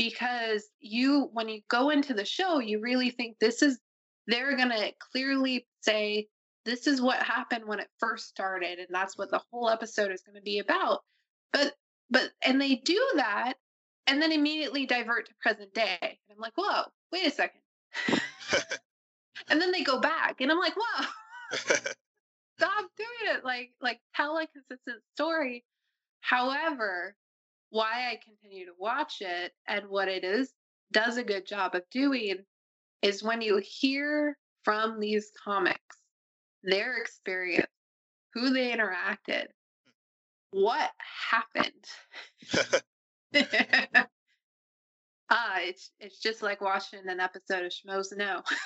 [0.00, 3.78] because you when you go into the show you really think this is
[4.26, 6.26] they're going to clearly say
[6.64, 10.22] this is what happened when it first started and that's what the whole episode is
[10.22, 11.00] going to be about.
[11.52, 11.74] But
[12.08, 13.54] but and they do that
[14.06, 17.60] and then immediately divert to present day and i'm like whoa wait a second.
[19.48, 21.06] And then they go back and i'm like whoa.
[22.58, 25.64] Stop doing it like like tell a consistent story.
[26.20, 27.16] However
[27.70, 30.52] why i continue to watch it and what it is
[30.92, 32.36] does a good job of doing
[33.02, 35.96] is when you hear from these comics
[36.62, 37.66] their experience
[38.34, 39.46] who they interacted
[40.50, 40.90] what
[41.30, 41.72] happened
[45.30, 48.42] ah it's it's just like watching an episode of schmoes know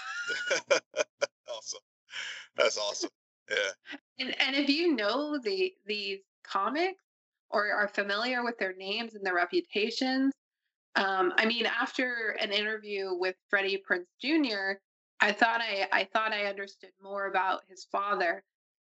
[1.48, 1.80] awesome.
[2.56, 3.10] That's awesome.
[3.50, 3.94] Yeah.
[4.18, 7.02] And and if you know the these comics
[7.54, 10.34] or are familiar with their names and their reputations,
[10.96, 14.78] um, I mean, after an interview with Freddie Prinze Jr.,
[15.20, 18.42] I thought I I thought I understood more about his father,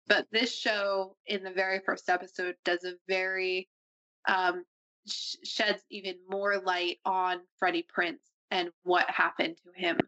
[0.06, 3.68] but this show in the very first episode does a very
[4.26, 4.64] um,
[5.06, 8.18] sh- sheds even more light on Freddie Prinze
[8.50, 9.98] and what happened to him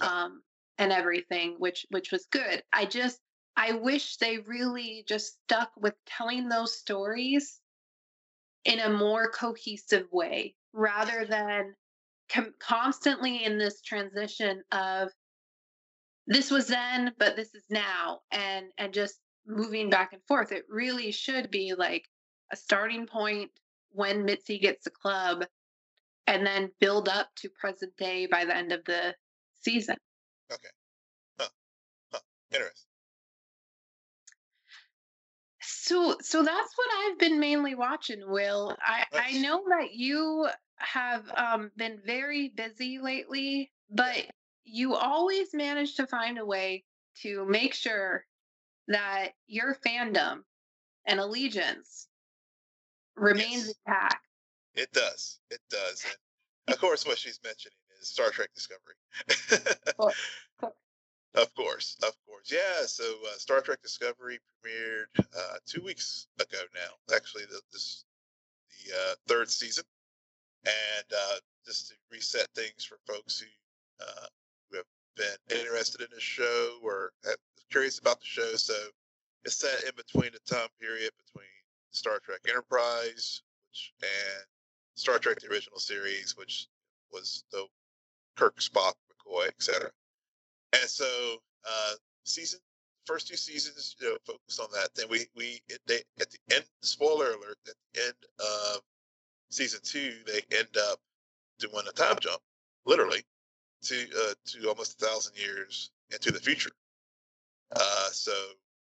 [0.00, 0.42] um,
[0.78, 2.62] and everything, which which was good.
[2.72, 3.20] I just
[3.56, 7.60] I wish they really just stuck with telling those stories
[8.64, 11.74] in a more cohesive way rather than
[12.30, 15.08] com- constantly in this transition of
[16.26, 20.64] this was then but this is now and and just moving back and forth it
[20.68, 22.08] really should be like
[22.52, 23.50] a starting point
[23.90, 25.44] when mitzi gets the club
[26.26, 29.14] and then build up to present day by the end of the
[29.60, 29.96] season
[30.52, 30.68] Okay.
[32.52, 32.93] Interesting.
[35.84, 38.74] So so that's what I've been mainly watching, Will.
[38.80, 44.24] I I know that you have um been very busy lately, but
[44.64, 46.84] you always manage to find a way
[47.20, 48.24] to make sure
[48.88, 50.38] that your fandom
[51.06, 52.08] and allegiance
[53.14, 53.74] remains Yes.
[53.86, 54.26] intact.
[54.74, 55.38] It does.
[55.50, 56.06] It does.
[56.66, 58.94] And of course, what she's mentioning is Star Trek Discovery.
[59.98, 60.72] Of
[61.54, 62.50] course, of course.
[62.52, 67.14] Yeah, so uh, Star Trek Discovery premiered uh, two weeks ago now.
[67.14, 68.04] Actually, the, this
[68.70, 69.84] the uh, third season,
[70.64, 73.46] and uh, just to reset things for folks who
[74.00, 74.26] uh,
[74.70, 77.12] who have been interested in the show or
[77.70, 78.54] curious about the show.
[78.54, 78.74] So
[79.44, 81.48] it's set in between the time period between
[81.90, 84.44] Star Trek Enterprise, which and
[84.94, 86.68] Star Trek the original series, which
[87.12, 87.66] was the
[88.36, 89.90] Kirk, Spock, McCoy, etc.
[90.80, 91.36] And so
[91.68, 91.92] uh,
[92.24, 92.60] season
[93.06, 94.88] first two seasons, you know, on that.
[94.94, 98.80] Then we we they at the end, spoiler alert, at the end of
[99.50, 100.98] season two, they end up
[101.58, 102.40] doing a time jump,
[102.86, 103.22] literally,
[103.84, 106.70] to uh, to almost a thousand years into the future.
[107.76, 108.32] Uh, so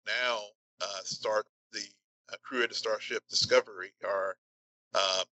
[0.05, 0.39] now,
[0.81, 1.83] uh, start the
[2.31, 4.35] uh, crew of the Starship Discovery are
[4.93, 5.23] uh,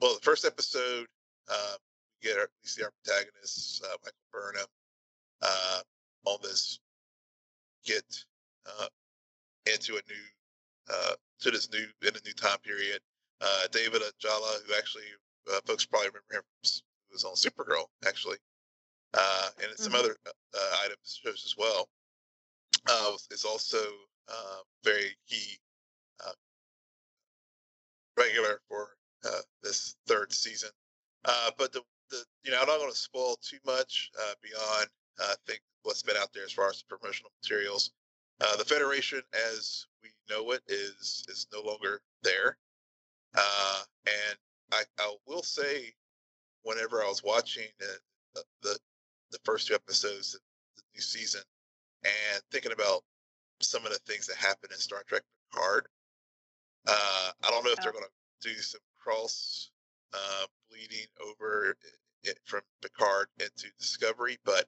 [0.00, 1.06] well, the first episode,
[1.50, 1.76] uh,
[2.22, 4.66] get our, see our protagonists, uh, Michael Burnham,
[6.28, 6.78] on this
[7.84, 8.04] get
[8.66, 8.86] uh,
[9.66, 13.00] into a new uh, to this new in a new time period.
[13.40, 15.04] Uh, David Ajala, who actually
[15.52, 18.38] uh, folks probably remember him, who was on Supergirl actually,
[19.14, 19.82] uh, and mm-hmm.
[19.82, 21.88] some other uh, items shows as well.
[22.88, 23.78] Uh, is also
[24.28, 25.58] uh, very key
[26.26, 26.32] uh,
[28.16, 30.70] regular for uh, this third season.
[31.24, 34.88] Uh, but the, the you know I'm not going to spoil too much uh, beyond
[35.20, 37.92] uh, I think what's been out there as far as the promotional materials.
[38.42, 42.58] Uh, the Federation, as we know it, is is no longer there.
[43.34, 44.38] Uh, and
[44.70, 45.94] I, I will say,
[46.62, 48.78] whenever I was watching the the,
[49.32, 50.40] the first two episodes of
[50.76, 51.40] the new season,
[52.04, 53.02] and thinking about
[53.60, 55.86] some of the things that happened in Star Trek Picard,
[56.86, 59.70] uh, I don't know if they're going to do some cross
[60.12, 61.74] uh, bleeding over
[62.24, 64.66] it from Picard into Discovery, but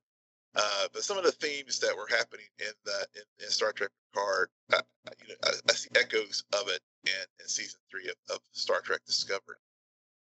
[0.57, 3.90] uh, but some of the themes that were happening in that in, in Star Trek
[4.12, 4.80] Picard, I,
[5.22, 8.80] you know, I, I, see echoes of it in, in season three of, of Star
[8.80, 9.57] Trek Discovery,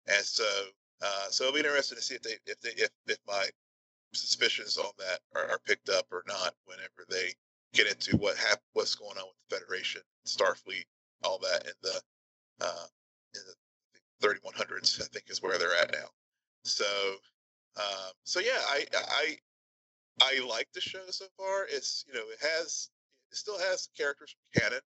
[0.08, 0.44] and so
[1.02, 3.46] uh, so it'll be interesting to see if they if they if, if my
[4.12, 7.32] suspicions on that are, are picked up or not whenever they
[7.72, 10.84] get into what hap- what's going on with the Federation, Starfleet,
[11.24, 12.00] all that in the
[12.60, 12.86] uh,
[13.34, 13.40] in
[14.20, 16.08] the 3100s, I think is where they're at now.
[16.64, 16.84] So
[17.76, 19.36] um, so yeah, I I
[20.22, 21.66] I like the show so far.
[21.70, 22.90] It's you know it has
[23.30, 24.80] it still has characters from canon,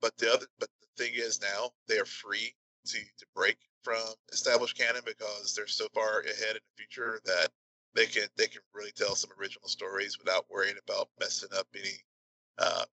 [0.00, 2.54] but the other but the thing is now they are free
[2.86, 4.02] to to break from
[4.32, 7.48] established canon because they're so far ahead in the future that
[7.94, 11.98] they can they can really tell some original stories without worrying about messing up any
[12.58, 12.84] uh,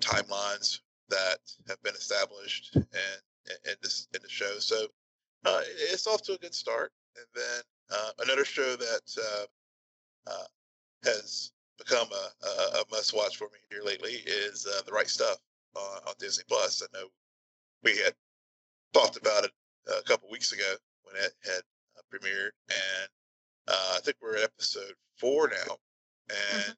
[0.00, 3.22] timelines that have been established and
[3.66, 4.58] in this in the show.
[4.58, 4.86] So
[5.44, 5.60] uh,
[5.90, 6.92] it's off to a good start.
[7.16, 10.44] And then uh, another show that uh, uh,
[11.04, 12.46] has become a,
[12.78, 15.38] a, must watch for me here lately is uh, The Right Stuff
[15.76, 16.82] on, on, Disney Plus.
[16.82, 17.06] I know
[17.82, 18.14] we had
[18.92, 19.50] talked about it
[19.88, 21.62] a couple weeks ago when it had
[21.96, 23.08] uh, premiered, and
[23.68, 25.76] uh, I think we're at episode four now,
[26.28, 26.72] and mm-hmm.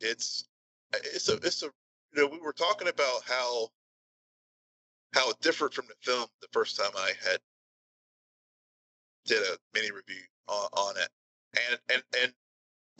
[0.00, 0.48] it's
[0.92, 1.66] it's a it's a
[2.14, 3.68] you know we were talking about how
[5.14, 7.38] how it differed from the film the first time I had
[9.24, 11.08] did a mini review on, on it,
[11.70, 12.32] and and and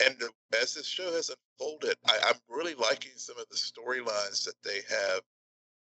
[0.05, 0.31] and the,
[0.61, 4.81] as this show has unfolded, I, am really liking some of the storylines that they
[4.89, 5.21] have.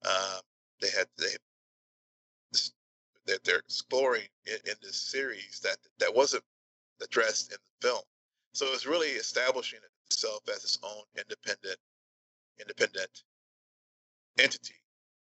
[0.06, 0.42] Um,
[0.82, 1.36] they had they
[3.28, 6.44] that they're exploring in, in, this series that that wasn't
[7.02, 8.02] addressed in the film.
[8.54, 11.78] So it's really establishing itself as its own independent
[12.60, 13.24] independent
[14.40, 14.76] entity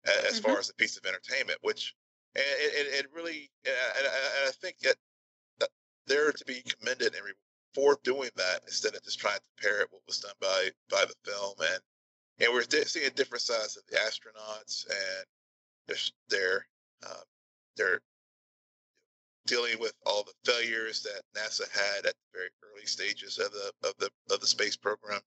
[0.05, 0.49] as mm-hmm.
[0.49, 1.95] far as a piece of entertainment, which
[2.35, 4.97] and it, it really and I, and I think that,
[5.61, 5.69] that
[6.07, 7.25] they're to be commended and
[7.75, 11.31] for doing that instead of just trying to parrot what was done by by the
[11.31, 11.55] film.
[11.61, 11.81] And
[12.41, 15.27] and we're seeing different sides of the astronauts and
[16.29, 16.67] they're
[17.07, 17.23] uh,
[17.77, 18.01] they're
[19.47, 23.73] dealing with all the failures that NASA had at the very early stages of the
[23.89, 25.21] of the of the space program,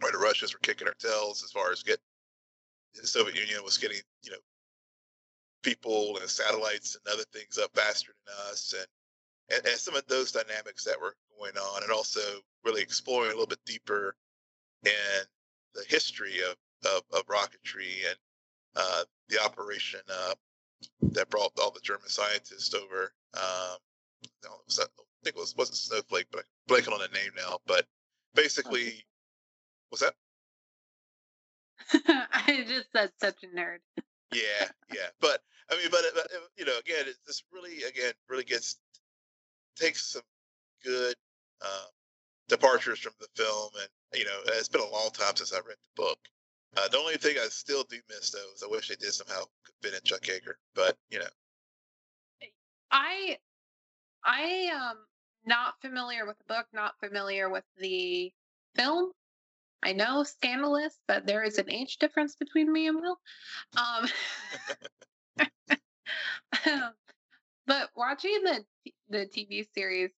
[0.00, 2.00] where the Russians were kicking our tails as far as get
[2.94, 4.38] the Soviet Union was getting you know
[5.62, 8.86] people and satellites and other things up faster than us, and
[9.50, 12.20] and, and some of those dynamics that were going on, and also
[12.64, 14.16] really exploring a little bit deeper
[14.84, 15.24] in
[15.74, 16.56] the history of,
[16.90, 18.16] of, of rocketry and
[18.76, 20.34] uh, the operation uh,
[21.02, 23.12] that brought all the German scientists over.
[23.34, 23.78] Um,
[24.44, 24.84] I
[25.24, 27.58] think it was wasn't Snowflake, but I'm blanking on the name now.
[27.66, 27.86] But
[28.34, 29.04] basically,
[29.90, 30.14] what's that?
[32.32, 33.78] I just said such a nerd.
[34.32, 35.40] yeah, yeah, but
[35.70, 38.76] I mean, but, but you know, again, it, this really, again, really gets
[39.76, 40.22] takes some
[40.84, 41.14] good
[41.62, 41.86] uh,
[42.48, 45.76] departures from the film and you know, it's been a long time since I read
[45.82, 46.18] the book.
[46.76, 49.42] Uh, the only thing I still do miss though is I wish they did somehow
[49.82, 51.26] fit in Chuck Yeager, but you know,
[52.90, 53.38] I
[54.24, 54.40] I
[54.72, 54.96] am
[55.44, 58.32] not familiar with the book, not familiar with the
[58.74, 59.12] film.
[59.82, 63.18] I know scandalous, but there is an age difference between me and Will.
[63.76, 64.08] Um,
[67.66, 68.64] but watching the
[69.08, 70.10] the TV series,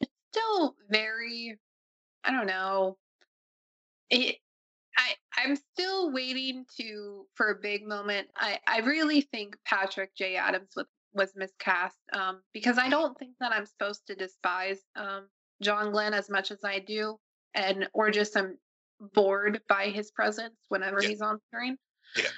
[0.00, 1.58] it's still very,
[2.24, 2.96] I don't know.
[4.10, 4.36] It,
[4.96, 8.28] I I'm still waiting to for a big moment.
[8.36, 13.32] I I really think Patrick J Adams was was miscast um, because I don't think
[13.40, 15.28] that I'm supposed to despise um,
[15.62, 17.16] John Glenn as much as I do,
[17.54, 18.58] and or just I'm
[19.14, 21.08] bored by his presence whenever yeah.
[21.08, 21.76] he's on screen.
[22.16, 22.28] Yeah.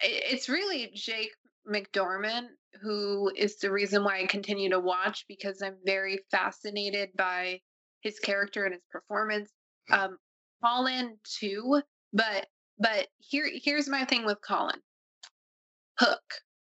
[0.00, 1.32] It's really Jake
[1.68, 2.48] McDorman
[2.80, 7.60] who is the reason why I continue to watch because I'm very fascinated by
[8.00, 9.50] his character and his performance.
[9.90, 9.98] Mm.
[9.98, 10.18] Um,
[10.64, 11.82] Colin too,
[12.12, 12.46] but
[12.78, 14.80] but here here's my thing with Colin.
[15.98, 16.22] Hook.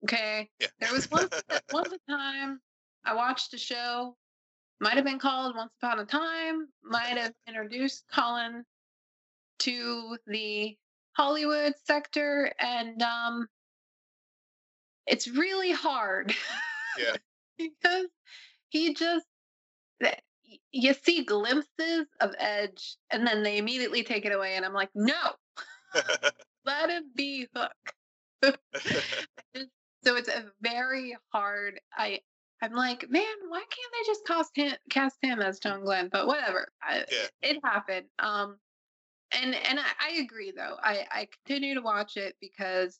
[0.04, 0.48] Okay.
[0.60, 0.68] Yeah.
[0.80, 2.60] There was once once a time
[3.04, 4.16] I watched a show,
[4.80, 8.64] might have been called Once Upon a Time, might have introduced Colin
[9.60, 10.76] to the
[11.16, 13.48] Hollywood sector, and um,
[15.06, 16.34] it's really hard.
[16.98, 17.16] Yeah.
[17.58, 18.06] because
[18.68, 19.26] he just
[20.70, 24.90] you see glimpses of edge and then they immediately take it away and i'm like
[24.94, 25.32] no
[26.64, 27.72] let it be hook
[28.42, 32.20] so it's a very hard i
[32.62, 36.26] i'm like man why can't they just cast him cast him as john glenn but
[36.26, 37.28] whatever I, Yeah.
[37.42, 38.58] it happened um
[39.32, 42.98] and and I, I agree though i i continue to watch it because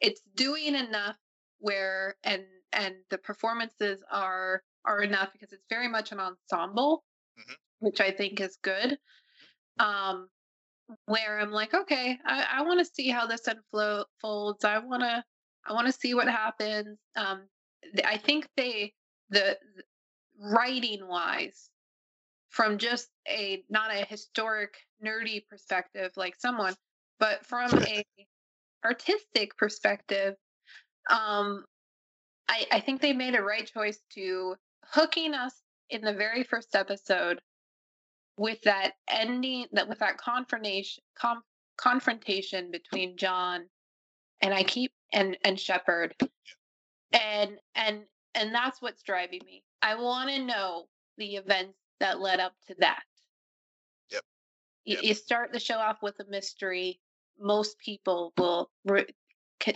[0.00, 1.16] it's doing enough
[1.58, 7.04] where and and the performances are are enough because it's very much an ensemble
[7.38, 7.56] Mhm.
[7.80, 8.98] which i think is good.
[9.78, 10.28] Um
[11.06, 15.24] where i'm like okay i, I want to see how this unfolds i want to
[15.66, 16.98] i want to see what happens.
[17.16, 17.48] Um
[18.04, 18.94] i think they
[19.30, 19.84] the, the
[20.38, 21.70] writing wise
[22.50, 26.74] from just a not a historic nerdy perspective like someone
[27.18, 28.04] but from a
[28.84, 30.36] artistic perspective
[31.10, 31.64] um
[32.48, 34.54] I, I think they made a right choice to
[34.84, 35.54] hooking us
[35.90, 37.40] in the very first episode
[38.38, 41.42] with that ending that with that confrontation com,
[41.76, 43.66] confrontation between John
[44.40, 46.14] and I keep and and Shepard
[47.12, 48.02] and and
[48.34, 49.62] and that's what's driving me.
[49.82, 50.84] I want to know
[51.16, 53.02] the events that led up to that.
[54.10, 54.22] Yep.
[54.84, 55.04] You, Yep.
[55.04, 57.00] you start the show off with a mystery.
[57.40, 59.06] Most people will re-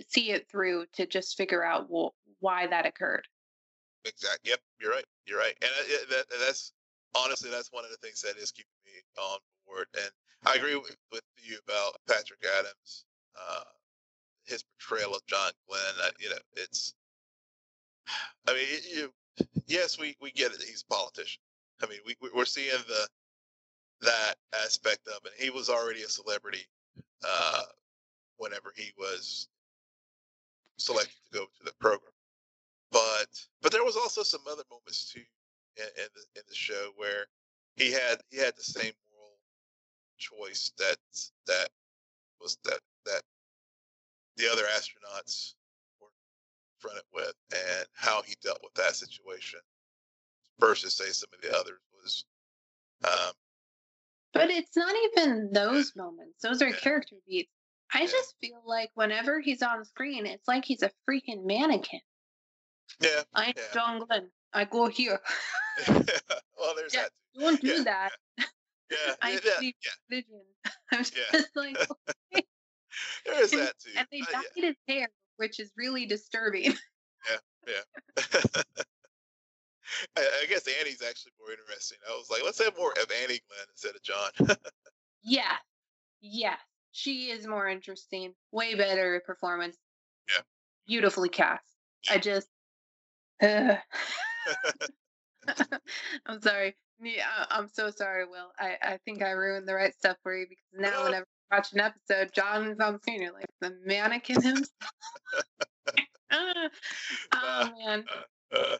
[0.09, 3.27] see it through to just figure out wh- why that occurred.
[4.05, 4.49] Exactly.
[4.49, 4.59] Yep.
[4.79, 5.05] You're right.
[5.25, 5.55] You're right.
[5.61, 6.73] And uh, yeah, that, that's
[7.15, 9.87] honestly that's one of the things that is keeping me on board.
[9.95, 10.09] And
[10.45, 13.05] I agree with, with you about Patrick Adams,
[13.39, 13.63] uh,
[14.45, 15.81] his portrayal of John Glenn.
[16.03, 16.93] I, you know, it's.
[18.47, 19.13] I mean, you.
[19.67, 20.61] Yes, we we get it.
[20.61, 21.41] He's a politician.
[21.81, 23.07] I mean, we- we're seeing the
[24.01, 25.33] that aspect of it.
[25.37, 26.65] He was already a celebrity
[27.23, 27.61] uh,
[28.37, 29.47] whenever he was
[30.81, 32.13] selected to go to the program
[32.91, 33.27] but
[33.61, 35.23] but there was also some other moments too
[35.77, 37.27] in, in the in the show where
[37.75, 39.37] he had he had the same moral
[40.17, 40.97] choice that
[41.47, 41.69] that
[42.41, 43.21] was that that
[44.37, 45.55] the other astronauts
[46.01, 46.09] were
[46.79, 49.59] confronted with and how he dealt with that situation
[50.59, 52.25] versus say some of the others was
[53.05, 53.33] um
[54.33, 56.41] But it's not even those moments.
[56.43, 56.75] Those are Yeah.
[56.77, 57.51] character beats.
[57.93, 61.99] I just feel like whenever he's on screen, it's like he's a freaking mannequin.
[63.01, 63.63] yeah I'm Yeah.
[63.73, 64.29] John Glenn.
[64.53, 65.19] I go here.
[65.87, 67.11] well there's Yeah, that.
[67.39, 68.11] Don't do Yeah, that.
[68.89, 70.41] yeah I yeah, yeah, see yeah vision.
[70.91, 71.31] I'm Yeah.
[71.31, 71.77] just like,
[73.25, 74.65] there is and, that too and they Uh, dyed yeah.
[74.67, 76.73] his hair, which is really disturbing.
[77.29, 77.37] Yeah,
[77.67, 78.61] yeah.
[80.17, 81.97] I, I guess Annie's actually more interesting.
[82.09, 84.31] I was like, let's have more of Annie Glenn instead of John.
[85.21, 85.57] yeah,
[86.21, 86.55] yeah.
[86.91, 88.33] She is more interesting.
[88.51, 89.77] Way better performance.
[90.29, 90.41] Yeah.
[90.87, 91.65] Beautifully cast.
[92.09, 92.47] I just.
[93.43, 93.77] Uh,
[96.27, 96.75] I'm sorry.
[97.01, 98.51] Yeah, I'm so sorry, Will.
[98.59, 101.03] I, I think I ruined the right stuff for you because now No.
[101.05, 103.21] whenever I watch an episode, John's on screen.
[103.23, 104.69] You're like the mannequin himself.
[106.31, 106.69] Ah,
[107.33, 108.05] oh man,
[108.55, 108.77] uh,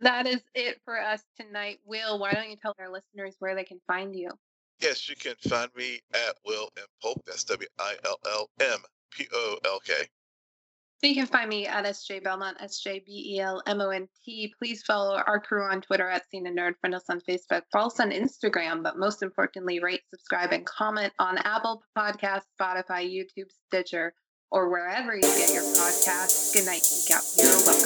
[0.00, 1.80] that is it for us tonight.
[1.84, 4.30] Will, why don't you tell our listeners where they can find you?
[4.80, 7.22] Yes, you can find me at Will M Polk.
[7.26, 8.78] That's W I L L M
[9.10, 9.92] P O L K.
[11.02, 14.08] You can find me at SJ Belmont, S J B E L M O N
[14.24, 14.54] T.
[14.58, 16.78] Please follow our crew on Twitter at Scene and Nerd.
[16.80, 17.62] Friend us on Facebook.
[17.70, 18.82] Follow us on Instagram.
[18.82, 24.14] But most importantly, rate, subscribe, and comment on Apple Podcasts, Spotify, YouTube, Stitcher,
[24.50, 26.54] or wherever you get your podcasts.
[26.54, 27.22] Good night, geek out.
[27.36, 27.83] You're welcome.